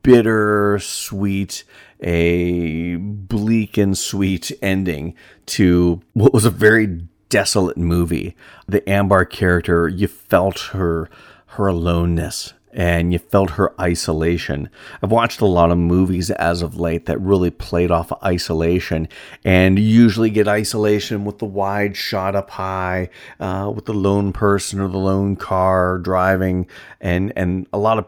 bitter 0.09 0.79
sweet 0.79 1.65
a 2.01 2.97
bleak 2.97 3.77
and 3.77 3.99
sweet 3.99 4.51
ending 4.63 5.15
to 5.45 6.01
what 6.15 6.33
was 6.33 6.47
a 6.47 6.51
very 6.51 6.87
desolate 7.29 7.77
movie. 7.77 8.35
The 8.67 8.89
Ambar 8.89 9.27
character, 9.27 9.87
you 9.87 10.09
felt 10.09 10.61
her 10.73 11.11
her 11.53 11.67
aloneness 11.67 12.55
and 12.73 13.13
you 13.13 13.19
felt 13.19 13.51
her 13.51 13.79
isolation. 13.79 14.71
I've 15.03 15.11
watched 15.11 15.43
a 15.43 15.47
lot 15.47 15.71
of 15.71 15.79
movies 15.79 16.31
as 16.31 16.63
of 16.63 16.79
late 16.79 17.05
that 17.07 17.21
really 17.21 17.51
played 17.51 17.91
off 17.91 18.13
of 18.13 18.23
isolation, 18.23 19.09
and 19.45 19.79
usually 19.79 20.31
get 20.31 20.49
isolation 20.49 21.25
with 21.25 21.39
the 21.39 21.47
wide 21.47 21.97
shot 21.97 22.35
up 22.35 22.51
high, 22.51 23.09
uh, 23.41 23.73
with 23.75 23.87
the 23.87 23.95
lone 23.95 24.33
person 24.33 24.81
or 24.81 24.89
the 24.89 24.99
lone 24.99 25.35
car 25.37 25.99
driving, 25.99 26.67
and 27.01 27.33
and 27.37 27.67
a 27.73 27.79
lot 27.79 27.99
of 27.99 28.07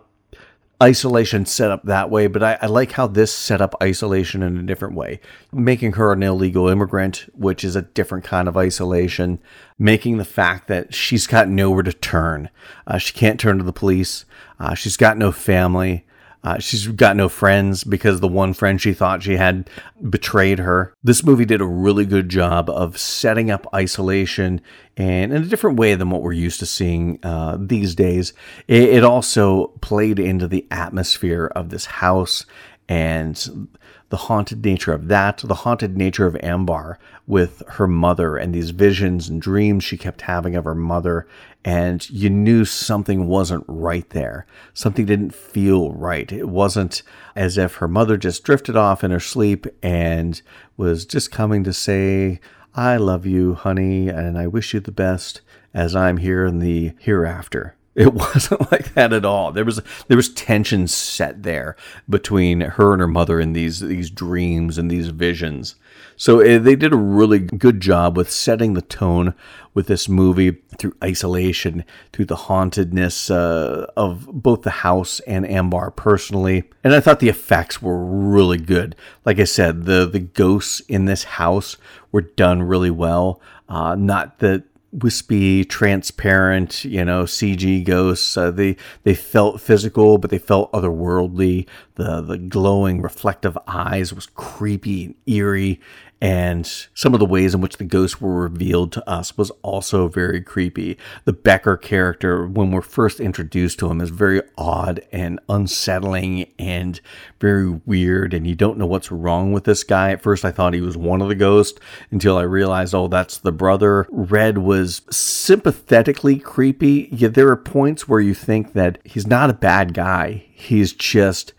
isolation 0.82 1.44
set 1.44 1.70
up 1.70 1.84
that 1.84 2.10
way, 2.10 2.26
but 2.26 2.42
I, 2.42 2.58
I, 2.62 2.66
like 2.66 2.92
how 2.92 3.06
this 3.06 3.34
set 3.34 3.60
up 3.60 3.74
isolation 3.82 4.42
in 4.42 4.56
a 4.56 4.62
different 4.62 4.94
way. 4.94 5.20
Making 5.52 5.92
her 5.92 6.12
an 6.12 6.22
illegal 6.22 6.68
immigrant, 6.68 7.26
which 7.34 7.64
is 7.64 7.76
a 7.76 7.82
different 7.82 8.24
kind 8.24 8.48
of 8.48 8.56
isolation. 8.56 9.38
Making 9.78 10.16
the 10.18 10.24
fact 10.24 10.68
that 10.68 10.94
she's 10.94 11.26
got 11.26 11.48
nowhere 11.48 11.82
to 11.82 11.92
turn. 11.92 12.48
Uh, 12.86 12.98
she 12.98 13.12
can't 13.12 13.38
turn 13.38 13.58
to 13.58 13.64
the 13.64 13.72
police. 13.72 14.24
Uh, 14.58 14.74
she's 14.74 14.96
got 14.96 15.18
no 15.18 15.32
family. 15.32 16.06
Uh, 16.42 16.58
she's 16.58 16.86
got 16.86 17.16
no 17.16 17.28
friends 17.28 17.84
because 17.84 18.20
the 18.20 18.28
one 18.28 18.54
friend 18.54 18.80
she 18.80 18.94
thought 18.94 19.22
she 19.22 19.36
had 19.36 19.68
betrayed 20.08 20.58
her. 20.58 20.94
This 21.02 21.22
movie 21.22 21.44
did 21.44 21.60
a 21.60 21.66
really 21.66 22.06
good 22.06 22.28
job 22.28 22.70
of 22.70 22.98
setting 22.98 23.50
up 23.50 23.66
isolation 23.74 24.60
and 24.96 25.32
in 25.32 25.42
a 25.42 25.46
different 25.46 25.78
way 25.78 25.94
than 25.94 26.10
what 26.10 26.22
we're 26.22 26.32
used 26.32 26.60
to 26.60 26.66
seeing 26.66 27.18
uh, 27.22 27.58
these 27.60 27.94
days. 27.94 28.32
It, 28.68 28.84
it 28.84 29.04
also 29.04 29.68
played 29.82 30.18
into 30.18 30.48
the 30.48 30.66
atmosphere 30.70 31.52
of 31.54 31.68
this 31.68 31.84
house 31.84 32.46
and 32.88 33.68
the 34.10 34.16
haunted 34.16 34.64
nature 34.64 34.92
of 34.92 35.08
that, 35.08 35.38
the 35.38 35.54
haunted 35.54 35.96
nature 35.96 36.26
of 36.26 36.36
Ambar 36.42 36.98
with 37.26 37.62
her 37.68 37.86
mother 37.86 38.36
and 38.36 38.52
these 38.52 38.70
visions 38.70 39.28
and 39.28 39.40
dreams 39.40 39.84
she 39.84 39.96
kept 39.96 40.22
having 40.22 40.54
of 40.56 40.64
her 40.64 40.74
mother. 40.74 41.26
And 41.64 42.08
you 42.10 42.28
knew 42.28 42.64
something 42.64 43.28
wasn't 43.28 43.64
right 43.68 44.08
there. 44.10 44.46
Something 44.74 45.06
didn't 45.06 45.34
feel 45.34 45.92
right. 45.92 46.30
It 46.30 46.48
wasn't 46.48 47.02
as 47.36 47.56
if 47.56 47.76
her 47.76 47.88
mother 47.88 48.16
just 48.16 48.42
drifted 48.44 48.76
off 48.76 49.04
in 49.04 49.12
her 49.12 49.20
sleep 49.20 49.66
and 49.82 50.40
was 50.76 51.06
just 51.06 51.30
coming 51.30 51.62
to 51.64 51.72
say, 51.72 52.40
I 52.74 52.96
love 52.96 53.26
you, 53.26 53.54
honey, 53.54 54.08
and 54.08 54.36
I 54.36 54.46
wish 54.46 54.74
you 54.74 54.80
the 54.80 54.92
best 54.92 55.40
as 55.72 55.94
I'm 55.94 56.16
here 56.16 56.44
in 56.44 56.58
the 56.58 56.92
hereafter. 56.98 57.76
It 57.96 58.14
wasn't 58.14 58.70
like 58.70 58.94
that 58.94 59.12
at 59.12 59.24
all. 59.24 59.50
There 59.50 59.64
was 59.64 59.82
there 60.06 60.16
was 60.16 60.28
tension 60.28 60.86
set 60.86 61.42
there 61.42 61.74
between 62.08 62.60
her 62.60 62.92
and 62.92 63.00
her 63.00 63.08
mother 63.08 63.40
in 63.40 63.52
these 63.52 63.80
these 63.80 64.10
dreams 64.10 64.78
and 64.78 64.88
these 64.88 65.08
visions. 65.08 65.74
So 66.16 66.40
uh, 66.40 66.60
they 66.60 66.76
did 66.76 66.92
a 66.92 66.96
really 66.96 67.40
good 67.40 67.80
job 67.80 68.16
with 68.16 68.30
setting 68.30 68.74
the 68.74 68.82
tone 68.82 69.34
with 69.74 69.88
this 69.88 70.08
movie 70.08 70.58
through 70.78 70.94
isolation, 71.02 71.84
through 72.12 72.26
the 72.26 72.36
hauntedness 72.36 73.28
uh, 73.28 73.86
of 73.96 74.26
both 74.26 74.62
the 74.62 74.70
house 74.70 75.18
and 75.20 75.48
Ambar 75.48 75.90
personally. 75.90 76.64
And 76.84 76.94
I 76.94 77.00
thought 77.00 77.18
the 77.18 77.28
effects 77.28 77.82
were 77.82 78.04
really 78.04 78.58
good. 78.58 78.94
Like 79.24 79.40
I 79.40 79.44
said, 79.44 79.84
the 79.86 80.06
the 80.06 80.20
ghosts 80.20 80.78
in 80.88 81.06
this 81.06 81.24
house 81.24 81.76
were 82.12 82.22
done 82.22 82.62
really 82.62 82.90
well. 82.90 83.40
Uh, 83.68 83.96
not 83.96 84.38
that 84.38 84.62
wispy, 84.92 85.64
transparent, 85.64 86.84
you 86.84 87.04
know, 87.04 87.24
CG 87.24 87.84
ghosts. 87.84 88.36
Uh, 88.36 88.50
they 88.50 88.76
they 89.04 89.14
felt 89.14 89.60
physical, 89.60 90.18
but 90.18 90.30
they 90.30 90.38
felt 90.38 90.72
otherworldly. 90.72 91.66
The 91.94 92.20
the 92.20 92.38
glowing, 92.38 93.00
reflective 93.02 93.56
eyes 93.66 94.12
was 94.12 94.26
creepy 94.26 95.04
and 95.06 95.14
eerie, 95.26 95.80
and 96.20 96.66
some 96.94 97.14
of 97.14 97.20
the 97.20 97.26
ways 97.26 97.54
in 97.54 97.60
which 97.60 97.78
the 97.78 97.84
ghosts 97.84 98.20
were 98.20 98.42
revealed 98.42 98.92
to 98.92 99.08
us 99.08 99.38
was 99.38 99.50
also 99.62 100.08
very 100.08 100.42
creepy. 100.42 100.98
The 101.24 101.32
Becker 101.32 101.76
character, 101.76 102.46
when 102.46 102.70
we're 102.70 102.82
first 102.82 103.20
introduced 103.20 103.78
to 103.78 103.90
him, 103.90 104.00
is 104.00 104.10
very 104.10 104.42
odd 104.58 105.00
and 105.12 105.40
unsettling 105.48 106.50
and 106.58 107.00
very 107.40 107.70
weird, 107.86 108.34
and 108.34 108.46
you 108.46 108.54
don't 108.54 108.76
know 108.76 108.86
what's 108.86 109.10
wrong 109.10 109.52
with 109.52 109.64
this 109.64 109.82
guy. 109.82 110.10
At 110.10 110.22
first, 110.22 110.44
I 110.44 110.50
thought 110.50 110.74
he 110.74 110.82
was 110.82 110.96
one 110.96 111.22
of 111.22 111.28
the 111.28 111.34
ghosts 111.34 111.80
until 112.10 112.36
I 112.36 112.42
realized, 112.42 112.94
oh, 112.94 113.08
that's 113.08 113.38
the 113.38 113.52
brother. 113.52 114.06
Red 114.10 114.58
was 114.58 115.02
sympathetically 115.10 116.38
creepy, 116.38 117.08
yet 117.10 117.34
there 117.34 117.48
are 117.48 117.56
points 117.56 118.06
where 118.06 118.20
you 118.20 118.34
think 118.34 118.74
that 118.74 118.98
he's 119.04 119.26
not 119.26 119.50
a 119.50 119.54
bad 119.54 119.94
guy. 119.94 120.44
He's 120.52 120.92
just 120.92 121.54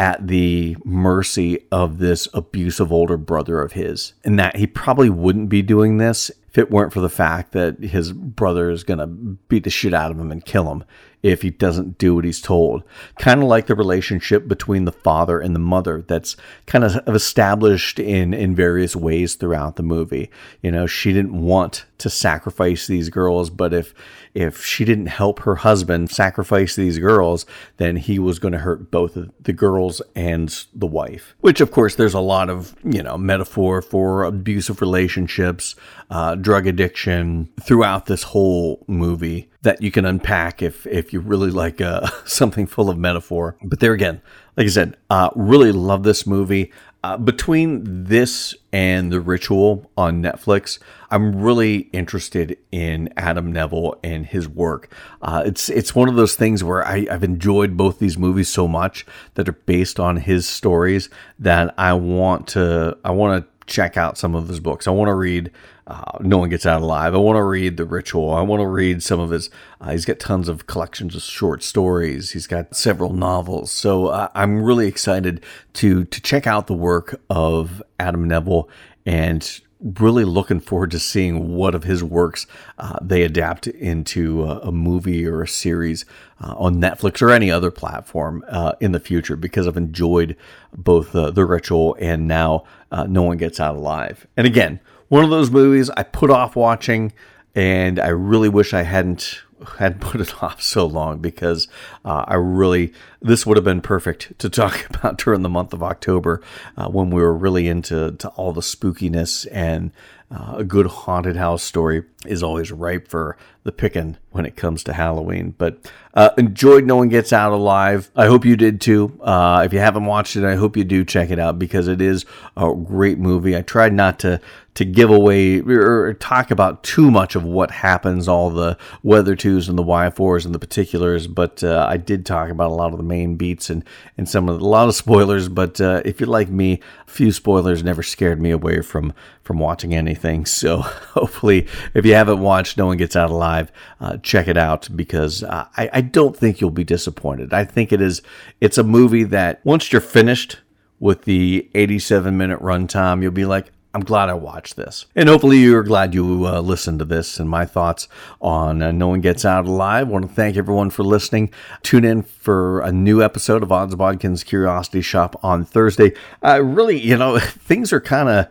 at 0.00 0.28
the 0.28 0.74
mercy 0.82 1.58
of 1.70 1.98
this 1.98 2.26
abusive 2.32 2.90
older 2.90 3.18
brother 3.18 3.60
of 3.60 3.72
his, 3.72 4.14
and 4.24 4.38
that 4.38 4.56
he 4.56 4.66
probably 4.66 5.10
wouldn't 5.10 5.50
be 5.50 5.60
doing 5.60 5.98
this 5.98 6.30
if 6.50 6.58
it 6.58 6.70
weren't 6.70 6.92
for 6.92 7.00
the 7.00 7.08
fact 7.08 7.52
that 7.52 7.78
his 7.78 8.12
brother 8.12 8.70
is 8.70 8.84
going 8.84 8.98
to 8.98 9.06
beat 9.06 9.64
the 9.64 9.70
shit 9.70 9.94
out 9.94 10.10
of 10.10 10.18
him 10.18 10.32
and 10.32 10.44
kill 10.44 10.70
him 10.70 10.84
if 11.22 11.42
he 11.42 11.50
doesn't 11.50 11.98
do 11.98 12.14
what 12.14 12.24
he's 12.24 12.40
told. 12.40 12.82
Kind 13.18 13.42
of 13.42 13.48
like 13.48 13.66
the 13.66 13.74
relationship 13.74 14.48
between 14.48 14.84
the 14.84 14.92
father 14.92 15.38
and 15.38 15.54
the 15.54 15.60
mother 15.60 16.02
that's 16.06 16.36
kind 16.66 16.84
of 16.84 17.14
established 17.14 17.98
in, 17.98 18.32
in 18.32 18.54
various 18.54 18.96
ways 18.96 19.34
throughout 19.34 19.76
the 19.76 19.82
movie. 19.82 20.30
You 20.62 20.70
know, 20.70 20.86
she 20.86 21.12
didn't 21.12 21.38
want 21.40 21.84
to 21.98 22.08
sacrifice 22.08 22.86
these 22.86 23.10
girls, 23.10 23.50
but 23.50 23.74
if 23.74 23.92
if 24.32 24.64
she 24.64 24.84
didn't 24.84 25.06
help 25.06 25.40
her 25.40 25.56
husband 25.56 26.10
sacrifice 26.10 26.76
these 26.76 26.98
girls, 26.98 27.44
then 27.78 27.96
he 27.96 28.18
was 28.18 28.38
going 28.38 28.52
to 28.52 28.58
hurt 28.58 28.90
both 28.90 29.18
the 29.40 29.52
girls 29.52 30.00
and 30.14 30.64
the 30.72 30.86
wife. 30.86 31.34
Which, 31.40 31.60
of 31.60 31.72
course, 31.72 31.96
there's 31.96 32.14
a 32.14 32.20
lot 32.20 32.48
of 32.48 32.74
you 32.84 33.02
know 33.02 33.18
metaphor 33.18 33.82
for 33.82 34.24
abusive 34.24 34.80
relationships, 34.80 35.74
uh, 36.10 36.34
drug 36.34 36.66
addiction 36.66 37.48
throughout 37.60 38.06
this 38.06 38.24
whole 38.24 38.84
movie 38.88 39.48
that 39.62 39.80
you 39.80 39.90
can 39.90 40.04
unpack 40.04 40.62
if 40.62 40.86
if 40.86 41.12
you 41.12 41.20
really 41.20 41.50
like 41.50 41.80
uh, 41.80 42.08
something 42.24 42.66
full 42.66 42.90
of 42.90 42.98
metaphor. 42.98 43.56
But 43.62 43.80
there 43.80 43.92
again, 43.92 44.20
like 44.56 44.66
I 44.66 44.70
said, 44.70 44.96
uh, 45.08 45.30
really 45.34 45.72
love 45.72 46.02
this 46.02 46.26
movie. 46.26 46.72
Uh, 47.02 47.16
between 47.16 48.04
this 48.04 48.54
and 48.74 49.10
The 49.10 49.22
Ritual 49.22 49.90
on 49.96 50.22
Netflix, 50.22 50.78
I'm 51.10 51.40
really 51.40 51.88
interested 51.92 52.58
in 52.70 53.08
Adam 53.16 53.50
Nevill 53.52 53.94
and 54.04 54.26
his 54.26 54.46
work. 54.46 54.92
Uh, 55.22 55.42
it's 55.46 55.70
it's 55.70 55.94
one 55.94 56.10
of 56.10 56.16
those 56.16 56.34
things 56.34 56.62
where 56.62 56.86
I, 56.86 57.06
I've 57.10 57.24
enjoyed 57.24 57.76
both 57.76 58.00
these 58.00 58.18
movies 58.18 58.50
so 58.50 58.68
much 58.68 59.06
that 59.34 59.48
are 59.48 59.52
based 59.52 59.98
on 59.98 60.18
his 60.18 60.46
stories 60.46 61.08
that 61.38 61.72
I 61.78 61.94
want 61.94 62.48
to 62.48 62.98
I 63.02 63.12
want 63.12 63.44
to 63.44 63.50
check 63.72 63.96
out 63.96 64.18
some 64.18 64.34
of 64.34 64.48
his 64.48 64.60
books. 64.60 64.86
I 64.86 64.90
want 64.90 65.08
to 65.08 65.14
read 65.14 65.50
uh, 65.90 66.18
No 66.20 66.38
One 66.38 66.48
Gets 66.48 66.66
Out 66.66 66.82
Alive. 66.82 67.14
I 67.14 67.18
want 67.18 67.36
to 67.36 67.42
read 67.42 67.76
The 67.76 67.84
Ritual. 67.84 68.32
I 68.32 68.42
want 68.42 68.60
to 68.60 68.66
read 68.66 69.02
some 69.02 69.18
of 69.18 69.30
his. 69.30 69.50
Uh, 69.80 69.90
he's 69.90 70.04
got 70.04 70.20
tons 70.20 70.48
of 70.48 70.68
collections 70.68 71.16
of 71.16 71.22
short 71.22 71.64
stories. 71.64 72.30
He's 72.30 72.46
got 72.46 72.76
several 72.76 73.12
novels. 73.12 73.72
So 73.72 74.06
uh, 74.06 74.28
I'm 74.34 74.62
really 74.62 74.86
excited 74.86 75.44
to 75.74 76.04
to 76.04 76.20
check 76.22 76.46
out 76.46 76.68
the 76.68 76.74
work 76.74 77.20
of 77.28 77.82
Adam 77.98 78.28
Nevill 78.28 78.68
and 79.04 79.60
really 79.80 80.24
looking 80.24 80.60
forward 80.60 80.92
to 80.92 80.98
seeing 80.98 81.56
what 81.56 81.74
of 81.74 81.84
his 81.84 82.04
works 82.04 82.46
uh, 82.78 82.98
they 83.00 83.22
adapt 83.22 83.66
into 83.66 84.44
a, 84.44 84.58
a, 84.58 84.72
movie 84.72 85.26
or 85.26 85.42
a 85.42 85.48
series 85.48 86.04
uh, 86.42 86.54
on 86.58 86.74
Netflix 86.74 87.22
or 87.22 87.30
any 87.30 87.50
other 87.50 87.70
platform 87.70 88.44
uh, 88.48 88.74
in 88.80 88.92
the 88.92 89.00
future 89.00 89.36
because 89.36 89.66
I've 89.66 89.78
enjoyed 89.78 90.36
both 90.76 91.12
The 91.12 91.46
Ritual 91.46 91.96
and 91.98 92.28
now 92.28 92.64
uh, 92.92 93.04
No 93.04 93.22
One 93.22 93.38
Gets 93.38 93.58
Out 93.58 93.74
Alive. 93.74 94.26
And 94.36 94.46
again, 94.46 94.80
one 95.10 95.24
of 95.24 95.30
those 95.30 95.50
movies 95.50 95.90
I 95.90 96.04
put 96.04 96.30
off 96.30 96.56
watching 96.56 97.12
and 97.54 97.98
I 97.98 98.08
really 98.08 98.48
wish 98.48 98.72
I 98.72 98.82
hadn't 98.82 99.42
had 99.78 100.00
put 100.00 100.20
it 100.20 100.42
off 100.42 100.62
so 100.62 100.86
long 100.86 101.18
because 101.18 101.68
uh, 102.04 102.24
I 102.26 102.36
really 102.36 102.94
this 103.20 103.44
would 103.44 103.56
have 103.56 103.64
been 103.64 103.82
perfect 103.82 104.38
to 104.38 104.48
talk 104.48 104.88
about 104.94 105.18
during 105.18 105.42
the 105.42 105.48
month 105.48 105.72
of 105.72 105.82
October 105.82 106.40
uh, 106.76 106.88
when 106.88 107.10
we 107.10 107.20
were 107.20 107.34
really 107.34 107.68
into 107.68 108.12
to 108.12 108.28
all 108.30 108.52
the 108.52 108.60
spookiness 108.62 109.46
and 109.52 109.90
uh, 110.30 110.54
a 110.58 110.64
good 110.64 110.86
haunted 110.86 111.36
house 111.36 111.64
story 111.64 112.04
is 112.26 112.42
always 112.42 112.70
ripe 112.70 113.08
for 113.08 113.36
the 113.62 113.72
picking 113.72 114.16
when 114.30 114.44
it 114.44 114.56
comes 114.56 114.82
to 114.84 114.92
Halloween. 114.92 115.54
But 115.56 115.90
uh, 116.14 116.30
enjoyed 116.36 116.84
No 116.84 116.96
One 116.96 117.08
Gets 117.08 117.32
Out 117.32 117.52
Alive. 117.52 118.10
I 118.14 118.26
hope 118.26 118.44
you 118.44 118.56
did 118.56 118.80
too. 118.80 119.18
Uh, 119.22 119.62
if 119.64 119.72
you 119.72 119.78
haven't 119.78 120.04
watched 120.04 120.36
it, 120.36 120.44
I 120.44 120.54
hope 120.54 120.76
you 120.76 120.84
do 120.84 121.04
check 121.04 121.30
it 121.30 121.38
out 121.38 121.58
because 121.58 121.88
it 121.88 122.00
is 122.00 122.26
a 122.56 122.74
great 122.74 123.18
movie. 123.18 123.56
I 123.56 123.62
tried 123.62 123.94
not 123.94 124.18
to 124.20 124.40
to 124.74 124.84
give 124.84 125.10
away 125.10 125.60
or 125.60 126.14
talk 126.14 126.50
about 126.50 126.84
too 126.84 127.10
much 127.10 127.34
of 127.34 127.44
what 127.44 127.70
happens, 127.72 128.28
all 128.28 128.50
the 128.50 128.78
weather 129.02 129.34
twos 129.34 129.68
and 129.68 129.76
the 129.76 129.82
Y 129.82 130.08
fours 130.10 130.46
and 130.46 130.54
the 130.54 130.60
particulars, 130.60 131.26
but 131.26 131.62
uh, 131.64 131.86
I 131.90 131.96
did 131.96 132.24
talk 132.24 132.50
about 132.50 132.70
a 132.70 132.74
lot 132.74 132.92
of 132.92 132.96
the 132.96 133.04
main 133.04 133.34
beats 133.34 133.68
and, 133.68 133.84
and 134.16 134.28
some 134.28 134.48
of 134.48 134.60
the, 134.60 134.64
a 134.64 134.66
lot 134.66 134.88
of 134.88 134.94
spoilers. 134.94 135.48
But 135.48 135.80
uh, 135.80 136.02
if 136.04 136.20
you're 136.20 136.28
like 136.28 136.48
me, 136.48 136.80
a 137.06 137.10
few 137.10 137.32
spoilers 137.32 137.82
never 137.82 138.02
scared 138.02 138.40
me 138.40 138.52
away 138.52 138.80
from 138.80 139.12
from 139.42 139.58
watching 139.58 139.92
anything. 139.92 140.46
So 140.46 140.78
hopefully, 140.78 141.66
if 141.92 142.06
you 142.06 142.09
haven't 142.10 142.40
watched 142.40 142.76
No 142.76 142.86
One 142.86 142.96
Gets 142.96 143.16
Out 143.16 143.30
Alive, 143.30 143.70
uh, 144.00 144.16
check 144.18 144.48
it 144.48 144.56
out 144.56 144.88
because 144.94 145.42
uh, 145.42 145.66
I, 145.76 145.90
I 145.92 146.00
don't 146.00 146.36
think 146.36 146.60
you'll 146.60 146.70
be 146.70 146.84
disappointed. 146.84 147.52
I 147.52 147.64
think 147.64 147.92
it 147.92 148.00
is 148.00 148.22
it's 148.60 148.78
a 148.78 148.84
movie 148.84 149.24
that 149.24 149.60
once 149.64 149.92
you're 149.92 150.00
finished 150.00 150.58
with 150.98 151.24
the 151.24 151.68
87 151.74 152.36
minute 152.36 152.60
runtime, 152.60 153.22
you'll 153.22 153.32
be 153.32 153.46
like, 153.46 153.72
I'm 153.92 154.02
glad 154.02 154.28
I 154.28 154.34
watched 154.34 154.76
this. 154.76 155.06
And 155.16 155.28
hopefully 155.28 155.58
you're 155.58 155.82
glad 155.82 156.14
you 156.14 156.46
uh, 156.46 156.60
listened 156.60 157.00
to 157.00 157.04
this 157.04 157.40
and 157.40 157.50
my 157.50 157.66
thoughts 157.66 158.06
on 158.40 158.82
uh, 158.82 158.92
No 158.92 159.08
One 159.08 159.20
Gets 159.20 159.44
Out 159.44 159.66
Alive. 159.66 160.06
I 160.06 160.10
want 160.10 160.28
to 160.28 160.32
thank 160.32 160.56
everyone 160.56 160.90
for 160.90 161.02
listening. 161.02 161.50
Tune 161.82 162.04
in 162.04 162.22
for 162.22 162.80
a 162.82 162.92
new 162.92 163.20
episode 163.20 163.64
of 163.64 163.72
Odds 163.72 163.96
Bodkin's 163.96 164.44
Curiosity 164.44 165.00
Shoppe 165.00 165.34
on 165.42 165.64
Thursday. 165.64 166.12
Uh, 166.44 166.62
really, 166.62 167.00
you 167.00 167.16
know, 167.16 167.38
things 167.40 167.92
are 167.92 168.00
kind 168.00 168.28
of, 168.28 168.46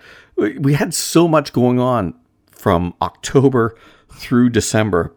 we 0.60 0.74
had 0.74 0.94
so 0.94 1.26
much 1.26 1.54
going 1.54 1.80
on 1.80 2.19
from 2.60 2.94
October 3.02 3.76
through 4.12 4.50
December. 4.50 5.16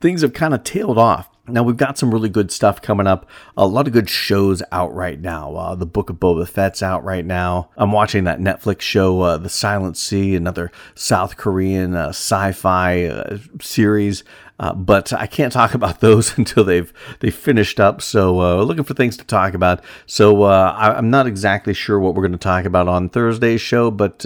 Things 0.00 0.22
have 0.22 0.32
kind 0.32 0.54
of 0.54 0.64
tailed 0.64 0.98
off 0.98 1.28
Now 1.46 1.64
we've 1.64 1.76
got 1.76 1.98
some 1.98 2.12
really 2.12 2.28
good 2.28 2.50
stuff 2.52 2.80
coming 2.80 3.06
up. 3.06 3.28
A 3.56 3.66
lot 3.66 3.86
of 3.88 3.92
good 3.92 4.08
shows 4.08 4.62
out 4.70 4.94
right 4.94 5.20
now. 5.20 5.54
Uh, 5.54 5.74
the 5.74 5.86
Book 5.86 6.08
of 6.08 6.16
Boba 6.16 6.48
Fett's 6.48 6.82
out 6.82 7.02
right 7.04 7.24
now. 7.24 7.70
I'm 7.76 7.90
watching 7.92 8.24
that 8.24 8.38
Netflix 8.38 8.80
show, 8.82 9.20
uh, 9.22 9.36
The 9.38 9.48
Silent 9.48 9.96
Sea, 9.96 10.36
another 10.36 10.70
South 10.94 11.36
Korean 11.36 11.94
uh, 11.94 12.08
sci-fi 12.08 13.04
uh, 13.04 13.38
series. 13.60 14.22
Uh, 14.62 14.72
but 14.72 15.12
I 15.12 15.26
can't 15.26 15.52
talk 15.52 15.74
about 15.82 16.00
those 16.00 16.38
until 16.38 16.64
they've 16.64 16.92
they 17.20 17.30
finished 17.30 17.80
up. 17.80 18.00
So 18.00 18.40
uh, 18.40 18.62
looking 18.62 18.84
for 18.84 18.94
things 18.94 19.18
to 19.18 19.24
talk 19.24 19.52
about. 19.52 19.84
So 20.06 20.44
I, 20.44 20.96
am 20.96 21.10
not 21.10 21.26
exactly 21.26 21.74
sure 21.74 21.98
what 21.98 22.14
we're 22.14 22.22
going 22.22 22.32
to 22.32 22.38
talk 22.38 22.64
about 22.64 22.88
on 22.88 23.08
Thursday's 23.08 23.60
show. 23.60 23.90
But 23.90 24.24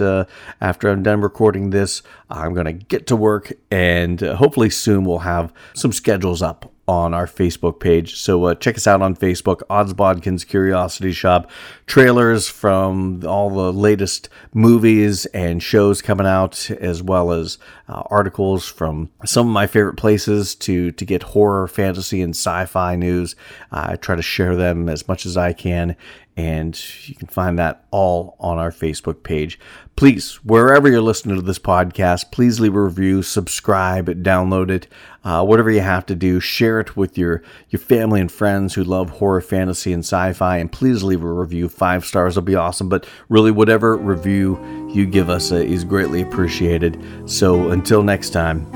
after 0.61 0.89
I'm 0.89 1.03
done 1.03 1.21
recording 1.21 1.71
this, 1.71 2.03
I'm 2.29 2.53
going 2.53 2.65
to 2.65 2.73
get 2.73 3.07
to 3.07 3.15
work, 3.15 3.51
and 3.71 4.21
hopefully 4.21 4.69
soon 4.69 5.03
we'll 5.03 5.19
have 5.19 5.51
some 5.73 5.91
schedules 5.91 6.41
up 6.41 6.71
on 6.87 7.13
our 7.13 7.27
Facebook 7.27 7.79
page. 7.79 8.15
So 8.15 8.45
uh, 8.45 8.55
check 8.55 8.77
us 8.77 8.87
out 8.87 9.01
on 9.01 9.15
Facebook, 9.15 9.61
Odds 9.69 9.93
Bodkins 9.93 10.47
Curiosity 10.47 11.11
Shoppe. 11.11 11.49
Trailers 11.85 12.47
from 12.47 13.23
all 13.25 13.49
the 13.49 13.73
latest 13.73 14.29
movies 14.53 15.25
and 15.27 15.61
shows 15.61 16.01
coming 16.01 16.27
out, 16.27 16.69
as 16.71 17.03
well 17.03 17.31
as 17.31 17.57
uh, 17.89 18.03
articles 18.09 18.67
from 18.67 19.09
some 19.25 19.47
of 19.47 19.53
my 19.53 19.67
favorite 19.67 19.97
places 19.97 20.55
to 20.55 20.91
to 20.91 21.05
get 21.05 21.23
horror, 21.23 21.67
fantasy, 21.67 22.21
and 22.21 22.35
sci-fi 22.35 22.95
news. 22.95 23.35
Uh, 23.71 23.87
I 23.89 23.95
try 23.97 24.15
to 24.15 24.21
share 24.21 24.55
them 24.55 24.87
as 24.87 25.07
much 25.07 25.25
as 25.25 25.35
I 25.35 25.53
can, 25.53 25.95
and 26.37 26.79
you 27.07 27.15
can 27.15 27.27
find 27.27 27.57
that 27.57 27.83
all 27.89 28.37
on 28.39 28.59
our 28.59 28.69
Facebook 28.69 29.23
page. 29.23 29.59
Please, 29.95 30.35
wherever 30.43 30.87
you're 30.87 31.01
listening 31.01 31.35
to 31.35 31.41
this 31.41 31.57
podcast, 31.57 32.31
please 32.31 32.59
leave 32.59 32.75
a 32.75 32.81
review, 32.81 33.23
subscribe, 33.23 34.07
download 34.21 34.69
it, 34.69 34.87
uh, 35.23 35.43
whatever 35.43 35.71
you 35.71 35.81
have 35.81 36.05
to 36.05 36.13
do. 36.13 36.39
Share 36.39 36.79
it 36.79 36.95
with 36.95 37.17
your 37.17 37.41
your 37.69 37.79
family 37.79 38.21
and 38.21 38.31
friends 38.31 38.75
who 38.75 38.83
love 38.83 39.09
horror, 39.09 39.41
fantasy, 39.41 39.91
and 39.91 40.03
sci-fi, 40.03 40.57
and 40.57 40.71
please 40.71 41.01
leave 41.01 41.23
a 41.23 41.31
review. 41.31 41.67
Five 41.67 42.05
stars 42.05 42.35
will 42.35 42.43
be 42.43 42.55
awesome, 42.55 42.87
but 42.87 43.07
really, 43.29 43.49
whatever 43.49 43.97
review 43.97 44.59
you 44.93 45.07
give 45.07 45.31
us 45.31 45.51
uh, 45.51 45.55
is 45.55 45.83
greatly 45.83 46.21
appreciated. 46.21 47.03
So 47.25 47.69
until 47.69 48.03
next 48.03 48.29
time. 48.29 48.67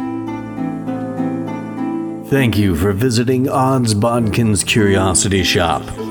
Thank 2.26 2.58
you 2.58 2.76
for 2.76 2.94
visiting 2.94 3.50
Odds 3.50 3.94
Bodkins 3.94 4.66
Curiosity 4.66 5.44
Shoppe. 5.44 6.11